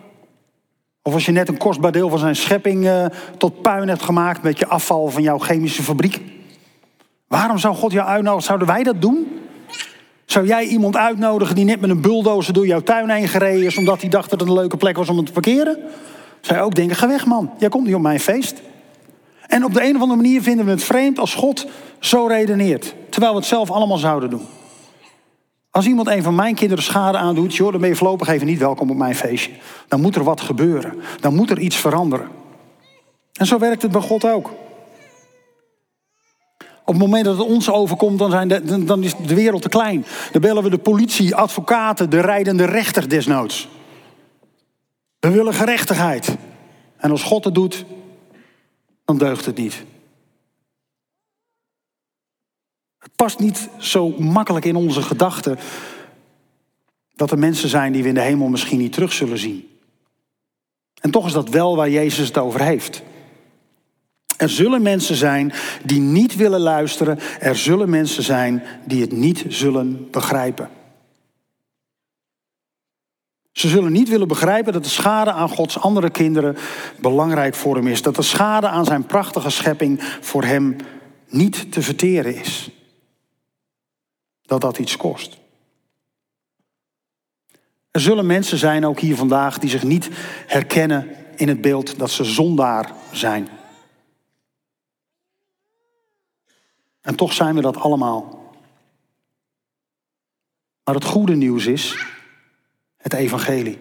Of 1.01 1.13
als 1.13 1.25
je 1.25 1.31
net 1.31 1.47
een 1.47 1.57
kostbaar 1.57 1.91
deel 1.91 2.09
van 2.09 2.19
zijn 2.19 2.35
schepping 2.35 2.87
eh, 2.87 3.05
tot 3.37 3.61
puin 3.61 3.87
hebt 3.87 4.01
gemaakt 4.01 4.43
met 4.43 4.59
je 4.59 4.67
afval 4.67 5.07
van 5.07 5.21
jouw 5.21 5.37
chemische 5.37 5.83
fabriek? 5.83 6.21
Waarom 7.27 7.57
zou 7.57 7.75
God 7.75 7.91
jou 7.91 8.07
uitnodigen? 8.07 8.45
Zouden 8.45 8.67
wij 8.67 8.83
dat 8.83 9.01
doen? 9.01 9.41
Zou 10.25 10.47
jij 10.47 10.65
iemand 10.65 10.97
uitnodigen 10.97 11.55
die 11.55 11.65
net 11.65 11.81
met 11.81 11.89
een 11.89 12.01
bulldozer 12.01 12.53
door 12.53 12.67
jouw 12.67 12.81
tuin 12.81 13.09
heen 13.09 13.27
gereden 13.27 13.65
is... 13.65 13.77
omdat 13.77 14.01
hij 14.01 14.09
dacht 14.09 14.29
dat 14.29 14.39
het 14.39 14.49
een 14.49 14.55
leuke 14.55 14.77
plek 14.77 14.97
was 14.97 15.09
om 15.09 15.25
te 15.25 15.31
parkeren? 15.31 15.77
Zou 16.41 16.59
je 16.59 16.65
ook 16.65 16.75
denken, 16.75 16.95
ga 16.95 17.07
weg 17.07 17.25
man, 17.25 17.51
jij 17.57 17.69
komt 17.69 17.85
niet 17.85 17.95
op 17.95 18.01
mijn 18.01 18.19
feest. 18.19 18.61
En 19.47 19.65
op 19.65 19.73
de 19.73 19.83
een 19.83 19.95
of 19.95 20.01
andere 20.01 20.21
manier 20.21 20.41
vinden 20.41 20.65
we 20.65 20.71
het 20.71 20.83
vreemd 20.83 21.19
als 21.19 21.35
God 21.35 21.67
zo 21.99 22.25
redeneert. 22.25 22.95
Terwijl 23.09 23.33
we 23.33 23.39
het 23.39 23.47
zelf 23.47 23.71
allemaal 23.71 23.97
zouden 23.97 24.29
doen. 24.29 24.45
Als 25.71 25.85
iemand 25.85 26.07
een 26.07 26.23
van 26.23 26.35
mijn 26.35 26.55
kinderen 26.55 26.83
schade 26.83 27.17
aandoet, 27.17 27.55
joh, 27.55 27.71
dan 27.71 27.79
ben 27.79 27.89
je 27.89 27.95
voorlopig 27.95 28.27
even 28.27 28.47
niet 28.47 28.59
welkom 28.59 28.89
op 28.89 28.97
mijn 28.97 29.15
feestje. 29.15 29.51
Dan 29.87 30.01
moet 30.01 30.15
er 30.15 30.23
wat 30.23 30.41
gebeuren. 30.41 30.93
Dan 31.19 31.35
moet 31.35 31.49
er 31.49 31.59
iets 31.59 31.75
veranderen. 31.75 32.27
En 33.33 33.45
zo 33.45 33.59
werkt 33.59 33.81
het 33.81 33.91
bij 33.91 34.01
God 34.01 34.25
ook. 34.25 34.53
Op 36.85 36.93
het 36.93 36.97
moment 36.97 37.25
dat 37.25 37.37
het 37.37 37.47
ons 37.47 37.69
overkomt, 37.69 38.19
dan, 38.19 38.31
zijn 38.31 38.85
dan 38.85 39.03
is 39.03 39.15
de 39.15 39.35
wereld 39.35 39.61
te 39.61 39.69
klein. 39.69 40.05
Dan 40.31 40.41
bellen 40.41 40.63
we 40.63 40.69
de 40.69 40.77
politie, 40.77 41.35
advocaten, 41.35 42.09
de 42.09 42.21
rijdende 42.21 42.65
rechter 42.65 43.09
desnoods. 43.09 43.67
We 45.19 45.29
willen 45.29 45.53
gerechtigheid. 45.53 46.35
En 46.97 47.11
als 47.11 47.23
God 47.23 47.43
het 47.43 47.55
doet, 47.55 47.85
deugt 49.13 49.45
het 49.45 49.57
niet. 49.57 49.83
Het 52.97 53.15
past 53.15 53.39
niet 53.39 53.69
zo 53.77 54.09
makkelijk 54.09 54.65
in 54.65 54.75
onze 54.75 55.01
gedachten 55.01 55.57
dat 57.15 57.31
er 57.31 57.39
mensen 57.39 57.69
zijn 57.69 57.91
die 57.91 58.01
we 58.01 58.07
in 58.07 58.13
de 58.13 58.21
hemel 58.21 58.47
misschien 58.47 58.77
niet 58.77 58.93
terug 58.93 59.13
zullen 59.13 59.37
zien. 59.37 59.69
En 61.01 61.11
toch 61.11 61.25
is 61.25 61.33
dat 61.33 61.49
wel 61.49 61.75
waar 61.75 61.89
Jezus 61.89 62.27
het 62.27 62.37
over 62.37 62.61
heeft. 62.61 63.03
Er 64.37 64.49
zullen 64.49 64.81
mensen 64.81 65.15
zijn 65.15 65.53
die 65.83 65.99
niet 65.99 66.35
willen 66.35 66.59
luisteren. 66.59 67.19
Er 67.39 67.55
zullen 67.55 67.89
mensen 67.89 68.23
zijn 68.23 68.63
die 68.85 69.01
het 69.01 69.11
niet 69.11 69.45
zullen 69.47 70.09
begrijpen. 70.11 70.69
Ze 73.55 73.67
zullen 73.67 73.91
niet 73.91 74.09
willen 74.09 74.27
begrijpen 74.27 74.73
dat 74.73 74.83
de 74.83 74.89
schade 74.89 75.31
aan 75.31 75.49
Gods 75.49 75.79
andere 75.79 76.09
kinderen 76.09 76.57
belangrijk 76.99 77.55
voor 77.55 77.75
hem 77.75 77.87
is. 77.87 78.01
Dat 78.01 78.15
de 78.15 78.21
schade 78.21 78.67
aan 78.67 78.85
zijn 78.85 79.05
prachtige 79.05 79.49
schepping 79.49 80.17
voor 80.21 80.43
hem 80.43 80.75
niet 81.27 81.71
te 81.71 81.81
verteren 81.81 82.35
is. 82.35 82.69
Dat 84.41 84.61
dat 84.61 84.77
iets 84.77 84.97
kost. 84.97 85.37
Er 87.91 88.01
zullen 88.01 88.25
mensen 88.25 88.57
zijn, 88.57 88.85
ook 88.85 88.99
hier 88.99 89.15
vandaag, 89.15 89.57
die 89.59 89.69
zich 89.69 89.83
niet 89.83 90.09
herkennen 90.47 91.09
in 91.35 91.47
het 91.47 91.61
beeld 91.61 91.99
dat 91.99 92.11
ze 92.11 92.23
zondaar 92.23 92.91
zijn. 93.11 93.47
En 97.01 97.15
toch 97.15 97.33
zijn 97.33 97.55
we 97.55 97.61
dat 97.61 97.77
allemaal. 97.77 98.53
Maar 100.83 100.95
het 100.95 101.05
goede 101.05 101.35
nieuws 101.35 101.65
is 101.65 102.13
het 103.05 103.13
evangelie. 103.13 103.79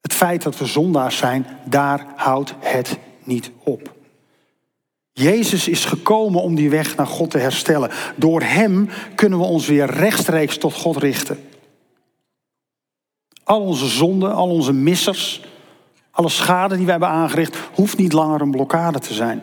Het 0.00 0.12
feit 0.12 0.42
dat 0.42 0.58
we 0.58 0.66
zondaars 0.66 1.16
zijn, 1.16 1.46
daar 1.64 2.06
houdt 2.16 2.54
het 2.58 2.98
niet 3.24 3.50
op. 3.62 3.94
Jezus 5.12 5.68
is 5.68 5.84
gekomen 5.84 6.42
om 6.42 6.54
die 6.54 6.70
weg 6.70 6.96
naar 6.96 7.06
God 7.06 7.30
te 7.30 7.38
herstellen. 7.38 7.90
Door 8.14 8.42
Hem 8.42 8.88
kunnen 9.14 9.38
we 9.38 9.44
ons 9.44 9.66
weer 9.66 9.90
rechtstreeks 9.90 10.58
tot 10.58 10.74
God 10.74 10.96
richten. 10.96 11.48
Al 13.44 13.60
onze 13.60 13.86
zonden, 13.86 14.34
al 14.34 14.48
onze 14.48 14.72
missers, 14.72 15.44
alle 16.10 16.28
schade 16.28 16.76
die 16.76 16.84
we 16.84 16.90
hebben 16.90 17.08
aangericht, 17.08 17.56
hoeft 17.74 17.98
niet 17.98 18.12
langer 18.12 18.40
een 18.40 18.50
blokkade 18.50 18.98
te 18.98 19.14
zijn. 19.14 19.42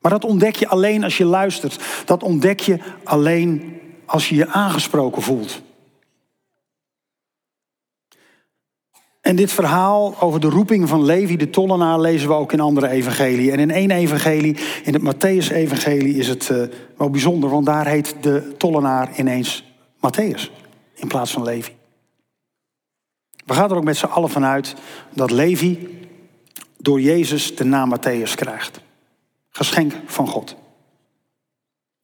Maar 0.00 0.10
dat 0.10 0.24
ontdek 0.24 0.56
je 0.56 0.68
alleen 0.68 1.04
als 1.04 1.16
je 1.16 1.24
luistert. 1.24 1.84
Dat 2.04 2.22
ontdek 2.22 2.60
je 2.60 2.78
alleen 3.04 3.80
als 4.06 4.28
je 4.28 4.34
je 4.34 4.48
aangesproken 4.48 5.22
voelt. 5.22 5.62
En 9.30 9.36
dit 9.36 9.52
verhaal 9.52 10.20
over 10.20 10.40
de 10.40 10.48
roeping 10.48 10.88
van 10.88 11.04
Levi 11.04 11.36
de 11.36 11.50
tollenaar 11.50 12.00
lezen 12.00 12.28
we 12.28 12.34
ook 12.34 12.52
in 12.52 12.60
andere 12.60 12.88
evangelieën. 12.88 13.52
En 13.52 13.58
in 13.58 13.70
één 13.70 13.90
evangelie, 13.90 14.56
in 14.84 14.92
het 14.92 15.02
Matthäus-evangelie, 15.02 16.16
is 16.16 16.28
het 16.28 16.48
uh, 16.48 16.62
wel 16.96 17.10
bijzonder, 17.10 17.50
want 17.50 17.66
daar 17.66 17.86
heet 17.86 18.16
de 18.20 18.54
tollenaar 18.56 19.18
ineens 19.18 19.64
Matthäus 19.96 20.50
in 20.94 21.08
plaats 21.08 21.32
van 21.32 21.42
Levi. 21.42 21.72
We 23.46 23.54
gaan 23.54 23.70
er 23.70 23.76
ook 23.76 23.84
met 23.84 23.96
z'n 23.96 24.06
allen 24.06 24.30
vanuit 24.30 24.74
dat 25.14 25.30
Levi 25.30 25.88
door 26.78 27.00
Jezus 27.00 27.56
de 27.56 27.64
naam 27.64 27.96
Matthäus 27.96 28.34
krijgt. 28.34 28.80
Geschenk 29.50 29.92
van 30.06 30.28
God. 30.28 30.56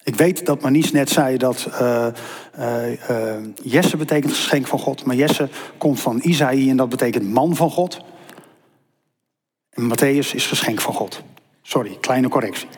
Ik 0.07 0.15
weet 0.15 0.47
dat 0.47 0.61
Manies 0.61 0.93
net 0.93 1.11
zei 1.11 1.37
dat 1.37 1.69
uh, 1.81 2.07
uh, 2.59 3.37
Jesse 3.63 3.97
betekent 3.97 4.33
geschenk 4.33 4.67
van 4.67 4.79
God. 4.79 5.05
Maar 5.05 5.17
Jesse 5.17 5.49
komt 5.79 6.01
van 6.01 6.21
Isaïe 6.23 6.71
en 6.71 6.77
dat 6.77 6.89
betekent 6.89 7.29
man 7.29 7.57
van 7.57 7.71
God. 7.71 8.01
En 9.71 9.91
Matthäus 9.91 10.35
is 10.35 10.47
geschenk 10.47 10.81
van 10.81 10.95
God. 10.95 11.23
Sorry, 11.63 11.97
kleine 12.01 12.29
correctie. 12.29 12.69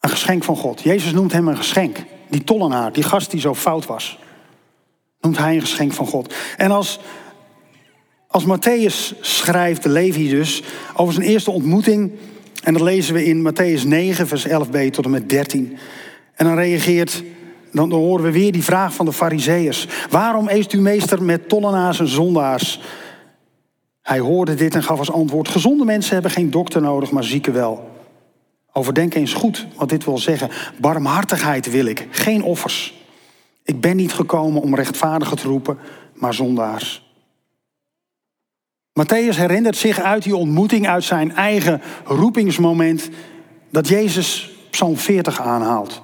Een 0.00 0.10
geschenk 0.10 0.44
van 0.44 0.56
God. 0.56 0.80
Jezus 0.80 1.12
noemt 1.12 1.32
hem 1.32 1.48
een 1.48 1.56
geschenk. 1.56 2.04
Die 2.30 2.44
tollenaar, 2.44 2.92
die 2.92 3.02
gast 3.02 3.30
die 3.30 3.40
zo 3.40 3.54
fout 3.54 3.86
was. 3.86 4.18
Noemt 5.20 5.38
hij 5.38 5.54
een 5.54 5.60
geschenk 5.60 5.92
van 5.92 6.06
God. 6.06 6.34
En 6.56 6.70
als 6.70 7.00
als 8.28 8.44
Matthäus 8.44 9.14
schrijft, 9.20 9.84
Levi 9.84 10.28
dus, 10.28 10.62
over 10.96 11.14
zijn 11.14 11.26
eerste 11.26 11.50
ontmoeting. 11.50 12.12
En 12.62 12.72
dat 12.72 12.82
lezen 12.82 13.14
we 13.14 13.24
in 13.24 13.52
Matthäus 13.52 13.86
9, 13.86 14.26
vers 14.26 14.48
11b 14.48 14.90
tot 14.90 15.04
en 15.04 15.10
met 15.10 15.28
13. 15.28 15.78
En 16.34 16.46
dan 16.46 16.54
reageert, 16.54 17.22
dan 17.72 17.92
horen 17.92 18.24
we 18.24 18.32
weer 18.32 18.52
die 18.52 18.64
vraag 18.64 18.94
van 18.94 19.06
de 19.06 19.12
Fariseërs. 19.12 19.86
Waarom 20.10 20.48
eet 20.48 20.72
u 20.72 20.80
meester 20.80 21.22
met 21.22 21.48
tollenaars 21.48 22.00
en 22.00 22.08
zondaars? 22.08 22.80
Hij 24.02 24.18
hoorde 24.18 24.54
dit 24.54 24.74
en 24.74 24.82
gaf 24.82 24.98
als 24.98 25.12
antwoord: 25.12 25.48
Gezonde 25.48 25.84
mensen 25.84 26.12
hebben 26.12 26.30
geen 26.30 26.50
dokter 26.50 26.80
nodig, 26.80 27.10
maar 27.10 27.24
zieken 27.24 27.52
wel. 27.52 27.90
Overdenk 28.72 29.14
eens 29.14 29.32
goed 29.32 29.66
wat 29.76 29.88
dit 29.88 30.04
wil 30.04 30.18
zeggen. 30.18 30.50
Barmhartigheid 30.80 31.70
wil 31.70 31.86
ik, 31.86 32.06
geen 32.10 32.42
offers. 32.42 32.94
Ik 33.62 33.80
ben 33.80 33.96
niet 33.96 34.12
gekomen 34.12 34.62
om 34.62 34.74
rechtvaardigen 34.74 35.36
te 35.36 35.48
roepen, 35.48 35.78
maar 36.14 36.34
zondaars. 36.34 37.07
Matthäus 38.98 39.36
herinnert 39.36 39.76
zich 39.76 40.00
uit 40.00 40.22
die 40.22 40.36
ontmoeting, 40.36 40.88
uit 40.88 41.04
zijn 41.04 41.34
eigen 41.34 41.80
roepingsmoment, 42.04 43.08
dat 43.70 43.88
Jezus 43.88 44.50
Psalm 44.70 44.96
40 44.96 45.40
aanhaalt. 45.40 46.02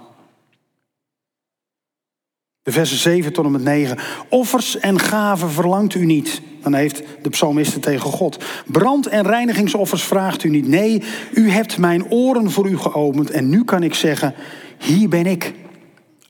De 2.62 2.72
versen 2.72 2.96
7 2.96 3.32
tot 3.32 3.44
en 3.44 3.50
met 3.50 3.62
9. 3.62 3.98
Offers 4.28 4.78
en 4.78 4.98
gaven 4.98 5.50
verlangt 5.50 5.94
u 5.94 6.04
niet. 6.04 6.40
Dan 6.62 6.74
heeft 6.74 7.02
de 7.22 7.28
psalmiste 7.28 7.78
tegen 7.80 8.10
God. 8.10 8.44
Brand- 8.66 9.06
en 9.06 9.26
reinigingsoffers 9.26 10.02
vraagt 10.02 10.44
u 10.44 10.48
niet. 10.48 10.68
Nee, 10.68 11.02
u 11.32 11.50
hebt 11.50 11.78
mijn 11.78 12.10
oren 12.10 12.50
voor 12.50 12.68
u 12.68 12.78
geopend. 12.78 13.30
En 13.30 13.48
nu 13.48 13.64
kan 13.64 13.82
ik 13.82 13.94
zeggen, 13.94 14.34
hier 14.78 15.08
ben 15.08 15.26
ik. 15.26 15.52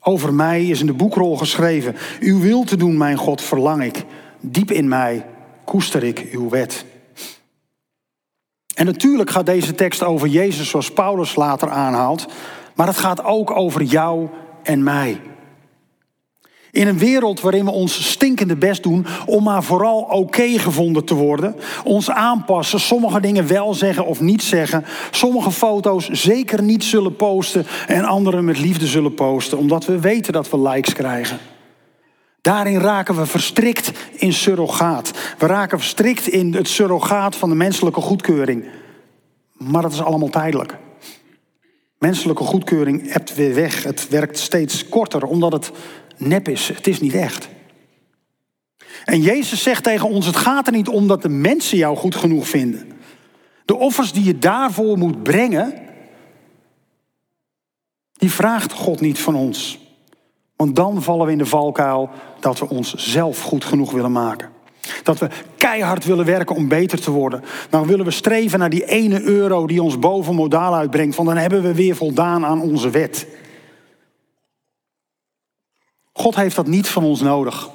Over 0.00 0.34
mij 0.34 0.66
is 0.66 0.80
in 0.80 0.86
de 0.86 0.92
boekrol 0.92 1.36
geschreven. 1.36 1.96
Uw 2.20 2.40
wil 2.40 2.64
te 2.64 2.76
doen, 2.76 2.96
mijn 2.96 3.16
God, 3.16 3.42
verlang 3.42 3.82
ik. 3.82 4.04
Diep 4.40 4.70
in 4.70 4.88
mij 4.88 5.24
koester 5.74 6.02
ik 6.02 6.28
uw 6.32 6.48
wet. 6.48 6.84
En 8.74 8.86
natuurlijk 8.86 9.30
gaat 9.30 9.46
deze 9.46 9.74
tekst 9.74 10.02
over 10.02 10.28
Jezus 10.28 10.68
zoals 10.68 10.92
Paulus 10.92 11.34
later 11.34 11.70
aanhaalt, 11.70 12.26
maar 12.74 12.86
het 12.86 12.96
gaat 12.96 13.24
ook 13.24 13.50
over 13.50 13.82
jou 13.82 14.28
en 14.62 14.82
mij. 14.82 15.20
In 16.70 16.86
een 16.86 16.98
wereld 16.98 17.40
waarin 17.40 17.64
we 17.64 17.70
ons 17.70 18.10
stinkende 18.10 18.56
best 18.56 18.82
doen 18.82 19.06
om 19.26 19.42
maar 19.42 19.62
vooral 19.62 20.00
oké 20.00 20.58
gevonden 20.58 21.04
te 21.04 21.14
worden, 21.14 21.56
ons 21.84 22.10
aanpassen, 22.10 22.80
sommige 22.80 23.20
dingen 23.20 23.46
wel 23.46 23.74
zeggen 23.74 24.06
of 24.06 24.20
niet 24.20 24.42
zeggen, 24.42 24.84
sommige 25.10 25.50
foto's 25.50 26.08
zeker 26.08 26.62
niet 26.62 26.84
zullen 26.84 27.16
posten 27.16 27.66
en 27.86 28.04
andere 28.04 28.42
met 28.42 28.58
liefde 28.58 28.86
zullen 28.86 29.14
posten, 29.14 29.58
omdat 29.58 29.84
we 29.84 30.00
weten 30.00 30.32
dat 30.32 30.50
we 30.50 30.58
likes 30.60 30.92
krijgen. 30.92 31.38
Daarin 32.44 32.78
raken 32.78 33.16
we 33.16 33.26
verstrikt 33.26 33.92
in 34.12 34.32
surrogaat. 34.32 35.10
We 35.38 35.46
raken 35.46 35.78
verstrikt 35.78 36.26
in 36.26 36.54
het 36.54 36.68
surrogaat 36.68 37.36
van 37.36 37.48
de 37.48 37.54
menselijke 37.54 38.00
goedkeuring. 38.00 38.68
Maar 39.52 39.82
dat 39.82 39.92
is 39.92 40.02
allemaal 40.02 40.28
tijdelijk. 40.28 40.78
Menselijke 41.98 42.44
goedkeuring 42.44 43.12
hebt 43.12 43.34
weer 43.34 43.54
weg. 43.54 43.82
Het 43.82 44.08
werkt 44.08 44.38
steeds 44.38 44.88
korter 44.88 45.22
omdat 45.22 45.52
het 45.52 45.70
nep 46.16 46.48
is. 46.48 46.68
Het 46.68 46.86
is 46.86 47.00
niet 47.00 47.14
echt. 47.14 47.48
En 49.04 49.20
Jezus 49.20 49.62
zegt 49.62 49.82
tegen 49.82 50.08
ons: 50.08 50.26
het 50.26 50.36
gaat 50.36 50.66
er 50.66 50.72
niet 50.72 50.88
om 50.88 51.06
dat 51.06 51.22
de 51.22 51.28
mensen 51.28 51.78
jou 51.78 51.96
goed 51.96 52.14
genoeg 52.14 52.48
vinden. 52.48 52.92
De 53.64 53.76
offers 53.76 54.12
die 54.12 54.24
je 54.24 54.38
daarvoor 54.38 54.98
moet 54.98 55.22
brengen, 55.22 55.74
die 58.12 58.30
vraagt 58.30 58.72
God 58.72 59.00
niet 59.00 59.18
van 59.18 59.34
ons. 59.34 59.83
Want 60.56 60.76
dan 60.76 61.02
vallen 61.02 61.26
we 61.26 61.32
in 61.32 61.38
de 61.38 61.46
valkuil 61.46 62.10
dat 62.40 62.58
we 62.58 62.68
ons 62.68 62.94
zelf 62.94 63.40
goed 63.40 63.64
genoeg 63.64 63.90
willen 63.90 64.12
maken. 64.12 64.50
Dat 65.02 65.18
we 65.18 65.28
keihard 65.56 66.04
willen 66.04 66.24
werken 66.24 66.56
om 66.56 66.68
beter 66.68 67.00
te 67.00 67.10
worden. 67.10 67.44
Dan 67.70 67.86
willen 67.86 68.04
we 68.04 68.10
streven 68.10 68.58
naar 68.58 68.70
die 68.70 68.84
ene 68.84 69.22
euro 69.22 69.66
die 69.66 69.82
ons 69.82 69.98
boven 69.98 70.34
modaal 70.34 70.74
uitbrengt. 70.74 71.16
Want 71.16 71.28
dan 71.28 71.36
hebben 71.36 71.62
we 71.62 71.74
weer 71.74 71.96
voldaan 71.96 72.44
aan 72.44 72.60
onze 72.60 72.90
wet. 72.90 73.26
God 76.12 76.34
heeft 76.34 76.56
dat 76.56 76.66
niet 76.66 76.88
van 76.88 77.04
ons 77.04 77.20
nodig. 77.20 77.70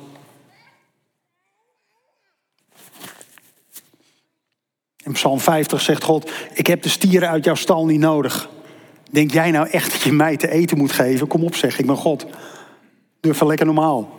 In 5.03 5.11
Psalm 5.11 5.39
50 5.39 5.81
zegt 5.81 6.03
God: 6.03 6.31
Ik 6.53 6.67
heb 6.67 6.81
de 6.81 6.89
stieren 6.89 7.29
uit 7.29 7.45
jouw 7.45 7.55
stal 7.55 7.85
niet 7.85 7.99
nodig. 7.99 8.49
Denk 9.11 9.31
jij 9.31 9.51
nou 9.51 9.69
echt 9.69 9.91
dat 9.91 10.01
je 10.01 10.11
mij 10.11 10.37
te 10.37 10.49
eten 10.49 10.77
moet 10.77 10.91
geven? 10.91 11.27
Kom 11.27 11.43
op 11.43 11.55
zeg, 11.55 11.79
ik 11.79 11.85
ben 11.85 11.95
God. 11.95 12.25
Doe 13.19 13.45
lekker 13.45 13.65
normaal. 13.65 14.17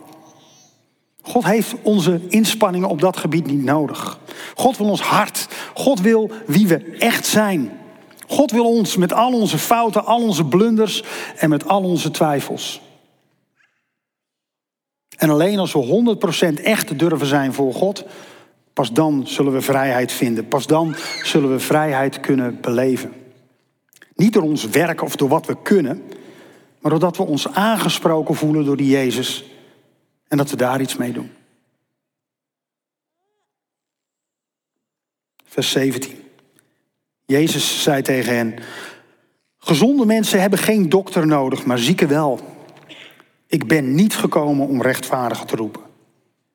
God 1.21 1.45
heeft 1.45 1.75
onze 1.81 2.21
inspanningen 2.27 2.89
op 2.89 3.01
dat 3.01 3.17
gebied 3.17 3.45
niet 3.45 3.63
nodig. 3.63 4.19
God 4.55 4.77
wil 4.77 4.89
ons 4.89 5.01
hart. 5.01 5.47
God 5.73 6.01
wil 6.01 6.31
wie 6.45 6.67
we 6.67 6.95
echt 6.97 7.25
zijn. 7.25 7.79
God 8.27 8.51
wil 8.51 8.65
ons 8.65 8.97
met 8.97 9.13
al 9.13 9.33
onze 9.33 9.57
fouten, 9.57 10.05
al 10.05 10.21
onze 10.21 10.45
blunders 10.45 11.03
en 11.37 11.49
met 11.49 11.67
al 11.67 11.83
onze 11.83 12.11
twijfels. 12.11 12.81
En 15.17 15.29
alleen 15.29 15.59
als 15.59 15.73
we 15.73 16.15
100% 16.59 16.63
echt 16.63 16.99
durven 16.99 17.27
zijn 17.27 17.53
voor 17.53 17.73
God, 17.73 18.05
pas 18.73 18.91
dan 18.91 19.27
zullen 19.27 19.53
we 19.53 19.61
vrijheid 19.61 20.11
vinden. 20.11 20.47
Pas 20.47 20.67
dan 20.67 20.95
zullen 21.23 21.51
we 21.51 21.59
vrijheid 21.59 22.19
kunnen 22.19 22.57
beleven. 22.61 23.13
Niet 24.15 24.33
door 24.33 24.43
ons 24.43 24.65
werk 24.65 25.01
of 25.01 25.15
door 25.15 25.29
wat 25.29 25.45
we 25.45 25.57
kunnen, 25.63 26.03
maar 26.81 26.91
doordat 26.91 27.17
we 27.17 27.23
ons 27.23 27.47
aangesproken 27.47 28.35
voelen 28.35 28.65
door 28.65 28.77
die 28.77 28.89
Jezus 28.89 29.43
en 30.27 30.37
dat 30.37 30.49
we 30.49 30.55
daar 30.55 30.81
iets 30.81 30.97
mee 30.97 31.11
doen. 31.11 31.31
Vers 35.45 35.71
17. 35.71 36.23
Jezus 37.25 37.83
zei 37.83 38.01
tegen 38.01 38.35
hen: 38.35 38.59
Gezonde 39.57 40.05
mensen 40.05 40.41
hebben 40.41 40.59
geen 40.59 40.89
dokter 40.89 41.27
nodig, 41.27 41.65
maar 41.65 41.77
zieken 41.77 42.07
wel. 42.07 42.39
Ik 43.47 43.67
ben 43.67 43.95
niet 43.95 44.15
gekomen 44.15 44.67
om 44.67 44.81
rechtvaardigen 44.81 45.47
te 45.47 45.55
roepen, 45.55 45.81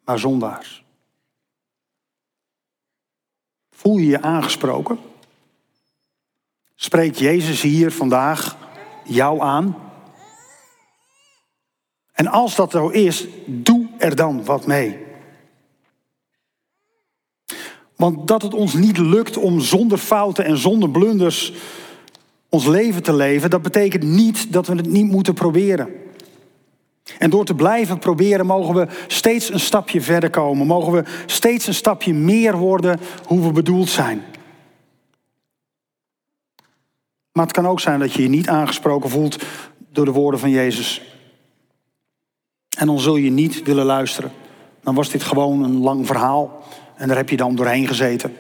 maar 0.04 0.18
zondaars. 0.18 0.84
Voel 3.70 3.96
je 3.96 4.06
je 4.06 4.22
aangesproken? 4.22 4.98
Spreekt 6.74 7.18
Jezus 7.18 7.62
hier 7.62 7.92
vandaag 7.92 8.56
jou 9.04 9.40
aan? 9.40 9.85
En 12.16 12.26
als 12.26 12.54
dat 12.54 12.70
zo 12.70 12.88
is, 12.88 13.26
doe 13.46 13.86
er 13.98 14.16
dan 14.16 14.44
wat 14.44 14.66
mee. 14.66 14.98
Want 17.96 18.28
dat 18.28 18.42
het 18.42 18.54
ons 18.54 18.74
niet 18.74 18.98
lukt 18.98 19.36
om 19.36 19.60
zonder 19.60 19.98
fouten 19.98 20.44
en 20.44 20.56
zonder 20.56 20.90
blunders 20.90 21.52
ons 22.48 22.66
leven 22.66 23.02
te 23.02 23.14
leven, 23.14 23.50
dat 23.50 23.62
betekent 23.62 24.02
niet 24.02 24.52
dat 24.52 24.66
we 24.66 24.74
het 24.74 24.86
niet 24.86 25.10
moeten 25.10 25.34
proberen. 25.34 25.88
En 27.18 27.30
door 27.30 27.44
te 27.44 27.54
blijven 27.54 27.98
proberen 27.98 28.46
mogen 28.46 28.74
we 28.74 28.86
steeds 29.06 29.52
een 29.52 29.60
stapje 29.60 30.00
verder 30.00 30.30
komen. 30.30 30.66
Mogen 30.66 30.92
we 30.92 31.04
steeds 31.26 31.66
een 31.66 31.74
stapje 31.74 32.14
meer 32.14 32.56
worden 32.56 33.00
hoe 33.24 33.42
we 33.42 33.52
bedoeld 33.52 33.88
zijn. 33.88 34.22
Maar 37.32 37.44
het 37.44 37.54
kan 37.54 37.66
ook 37.66 37.80
zijn 37.80 38.00
dat 38.00 38.12
je 38.12 38.22
je 38.22 38.28
niet 38.28 38.48
aangesproken 38.48 39.10
voelt 39.10 39.44
door 39.92 40.04
de 40.04 40.12
woorden 40.12 40.40
van 40.40 40.50
Jezus. 40.50 41.15
En 42.76 42.86
dan 42.86 43.00
zul 43.00 43.16
je 43.16 43.30
niet 43.30 43.62
willen 43.62 43.84
luisteren. 43.84 44.32
Dan 44.82 44.94
was 44.94 45.10
dit 45.10 45.22
gewoon 45.22 45.62
een 45.62 45.80
lang 45.80 46.06
verhaal. 46.06 46.62
En 46.96 47.08
daar 47.08 47.16
heb 47.16 47.30
je 47.30 47.36
dan 47.36 47.56
doorheen 47.56 47.86
gezeten. 47.86 48.36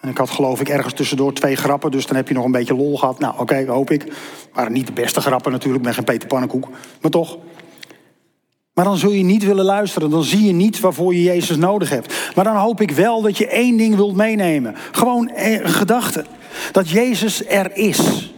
En 0.00 0.08
ik 0.08 0.18
had 0.18 0.30
geloof 0.30 0.60
ik 0.60 0.68
ergens 0.68 0.94
tussendoor 0.94 1.32
twee 1.32 1.56
grappen, 1.56 1.90
dus 1.90 2.06
dan 2.06 2.16
heb 2.16 2.28
je 2.28 2.34
nog 2.34 2.44
een 2.44 2.52
beetje 2.52 2.74
lol 2.74 2.98
gehad. 2.98 3.18
Nou, 3.18 3.38
oké, 3.38 3.64
hoop 3.66 3.90
ik. 3.90 4.12
Maar 4.52 4.70
niet 4.70 4.86
de 4.86 4.92
beste 4.92 5.20
grappen 5.20 5.52
natuurlijk, 5.52 5.78
ik 5.78 5.84
ben 5.84 5.94
geen 5.94 6.04
Peter 6.04 6.28
Pannenkoek. 6.28 6.68
Maar 7.00 7.10
toch. 7.10 7.38
Maar 8.74 8.84
dan 8.84 8.96
zul 8.96 9.10
je 9.10 9.22
niet 9.22 9.44
willen 9.44 9.64
luisteren. 9.64 10.10
Dan 10.10 10.24
zie 10.24 10.44
je 10.44 10.52
niet 10.52 10.80
waarvoor 10.80 11.14
je 11.14 11.22
Jezus 11.22 11.56
nodig 11.56 11.90
hebt. 11.90 12.32
Maar 12.34 12.44
dan 12.44 12.56
hoop 12.56 12.80
ik 12.80 12.90
wel 12.90 13.22
dat 13.22 13.38
je 13.38 13.46
één 13.46 13.76
ding 13.76 13.94
wilt 13.96 14.16
meenemen. 14.16 14.74
Gewoon 14.92 15.30
een 15.34 15.68
gedachte. 15.68 16.24
Dat 16.72 16.88
Jezus 16.88 17.46
er 17.46 17.76
is. 17.76 18.32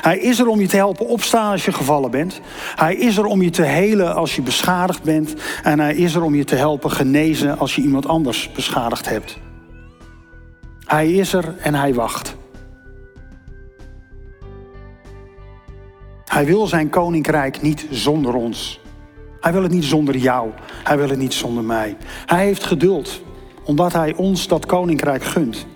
Hij 0.00 0.18
is 0.18 0.38
er 0.38 0.46
om 0.46 0.60
je 0.60 0.66
te 0.68 0.76
helpen 0.76 1.06
opstaan 1.06 1.50
als 1.50 1.64
je 1.64 1.72
gevallen 1.72 2.10
bent. 2.10 2.40
Hij 2.74 2.94
is 2.94 3.16
er 3.16 3.24
om 3.24 3.42
je 3.42 3.50
te 3.50 3.62
helen 3.62 4.14
als 4.14 4.36
je 4.36 4.42
beschadigd 4.42 5.02
bent. 5.02 5.34
En 5.62 5.80
hij 5.80 5.94
is 5.94 6.14
er 6.14 6.22
om 6.22 6.34
je 6.34 6.44
te 6.44 6.56
helpen 6.56 6.90
genezen 6.90 7.58
als 7.58 7.74
je 7.74 7.82
iemand 7.82 8.06
anders 8.06 8.52
beschadigd 8.52 9.08
hebt. 9.08 9.38
Hij 10.86 11.12
is 11.12 11.32
er 11.32 11.54
en 11.58 11.74
hij 11.74 11.94
wacht. 11.94 12.36
Hij 16.24 16.46
wil 16.46 16.66
zijn 16.66 16.90
koninkrijk 16.90 17.62
niet 17.62 17.86
zonder 17.90 18.34
ons. 18.34 18.80
Hij 19.40 19.52
wil 19.52 19.62
het 19.62 19.72
niet 19.72 19.84
zonder 19.84 20.16
jou. 20.16 20.50
Hij 20.84 20.96
wil 20.96 21.08
het 21.08 21.18
niet 21.18 21.34
zonder 21.34 21.64
mij. 21.64 21.96
Hij 22.26 22.44
heeft 22.44 22.64
geduld, 22.64 23.22
omdat 23.64 23.92
hij 23.92 24.14
ons 24.14 24.48
dat 24.48 24.66
koninkrijk 24.66 25.24
gunt. 25.24 25.66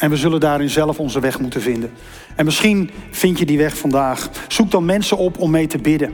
En 0.00 0.10
we 0.10 0.16
zullen 0.16 0.40
daarin 0.40 0.70
zelf 0.70 0.98
onze 0.98 1.20
weg 1.20 1.40
moeten 1.40 1.60
vinden. 1.60 1.92
En 2.36 2.44
misschien 2.44 2.90
vind 3.10 3.38
je 3.38 3.46
die 3.46 3.58
weg 3.58 3.76
vandaag. 3.76 4.30
Zoek 4.48 4.70
dan 4.70 4.84
mensen 4.84 5.16
op 5.16 5.38
om 5.38 5.50
mee 5.50 5.66
te 5.66 5.78
bidden. 5.78 6.12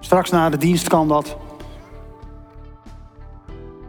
Straks 0.00 0.30
na 0.30 0.50
de 0.50 0.56
dienst 0.56 0.88
kan 0.88 1.08
dat. 1.08 1.36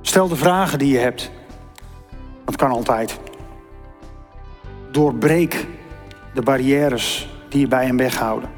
Stel 0.02 0.28
de 0.28 0.36
vragen 0.36 0.80
die 0.80 0.92
je 0.92 0.98
hebt. 0.98 1.32
Dat 2.46 2.56
kan 2.56 2.72
altijd. 2.72 3.20
Doorbreek 4.92 5.68
de 6.34 6.42
barrières 6.42 7.30
die 7.50 7.60
je 7.60 7.68
bij 7.68 7.86
hem 7.86 7.98
weghouden. 7.98 8.50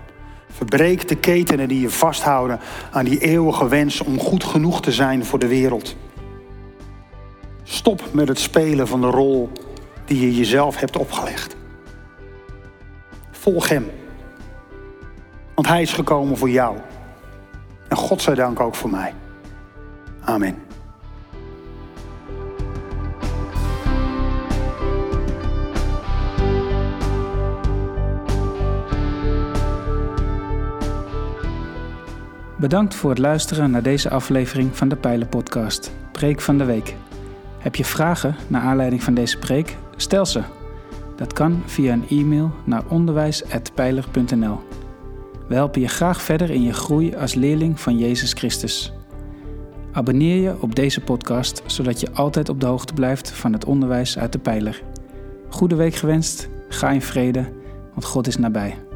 Verbreek 0.51 1.07
de 1.07 1.15
ketenen 1.15 1.67
die 1.67 1.81
je 1.81 1.89
vasthouden 1.89 2.59
aan 2.91 3.05
die 3.05 3.19
eeuwige 3.19 3.67
wens 3.67 4.01
om 4.01 4.19
goed 4.19 4.43
genoeg 4.43 4.81
te 4.81 4.91
zijn 4.91 5.25
voor 5.25 5.39
de 5.39 5.47
wereld. 5.47 5.95
Stop 7.63 8.03
met 8.11 8.27
het 8.27 8.39
spelen 8.39 8.87
van 8.87 9.01
de 9.01 9.07
rol 9.07 9.49
die 10.05 10.21
je 10.21 10.35
jezelf 10.35 10.79
hebt 10.79 10.97
opgelegd. 10.97 11.55
Volg 13.31 13.69
Hem. 13.69 13.89
Want 15.55 15.67
Hij 15.67 15.81
is 15.81 15.93
gekomen 15.93 16.37
voor 16.37 16.49
jou. 16.49 16.77
En 17.87 17.97
God 17.97 18.21
zij 18.21 18.35
dank 18.35 18.59
ook 18.59 18.75
voor 18.75 18.89
mij. 18.89 19.13
Amen. 20.23 20.55
Bedankt 32.61 32.95
voor 32.95 33.09
het 33.09 33.19
luisteren 33.19 33.71
naar 33.71 33.83
deze 33.83 34.09
aflevering 34.09 34.77
van 34.77 34.87
de 34.87 34.95
Pijlen 34.95 35.29
Podcast, 35.29 35.91
Preek 36.11 36.41
van 36.41 36.57
de 36.57 36.65
Week. 36.65 36.95
Heb 37.57 37.75
je 37.75 37.85
vragen 37.85 38.35
naar 38.47 38.61
aanleiding 38.61 39.03
van 39.03 39.13
deze 39.13 39.37
preek? 39.37 39.77
Stel 40.01 40.25
ze. 40.25 40.41
Dat 41.15 41.33
kan 41.33 41.61
via 41.65 41.93
een 41.93 42.07
e-mail 42.09 42.51
naar 42.63 42.83
onderwijs.pijler.nl. 42.89 44.59
We 45.47 45.53
helpen 45.53 45.81
je 45.81 45.87
graag 45.87 46.21
verder 46.21 46.49
in 46.49 46.63
je 46.63 46.73
groei 46.73 47.15
als 47.15 47.33
leerling 47.33 47.79
van 47.79 47.97
Jezus 47.97 48.33
Christus. 48.33 48.93
Abonneer 49.91 50.41
je 50.41 50.55
op 50.59 50.75
deze 50.75 51.01
podcast, 51.01 51.61
zodat 51.65 51.99
je 51.99 52.11
altijd 52.11 52.49
op 52.49 52.59
de 52.59 52.65
hoogte 52.65 52.93
blijft 52.93 53.31
van 53.31 53.53
het 53.53 53.65
onderwijs 53.65 54.17
uit 54.17 54.31
de 54.31 54.39
pijler. 54.39 54.83
Goede 55.49 55.75
week 55.75 55.95
gewenst, 55.95 56.49
ga 56.69 56.89
in 56.89 57.01
vrede, 57.01 57.51
want 57.93 58.05
God 58.05 58.27
is 58.27 58.37
nabij. 58.37 58.90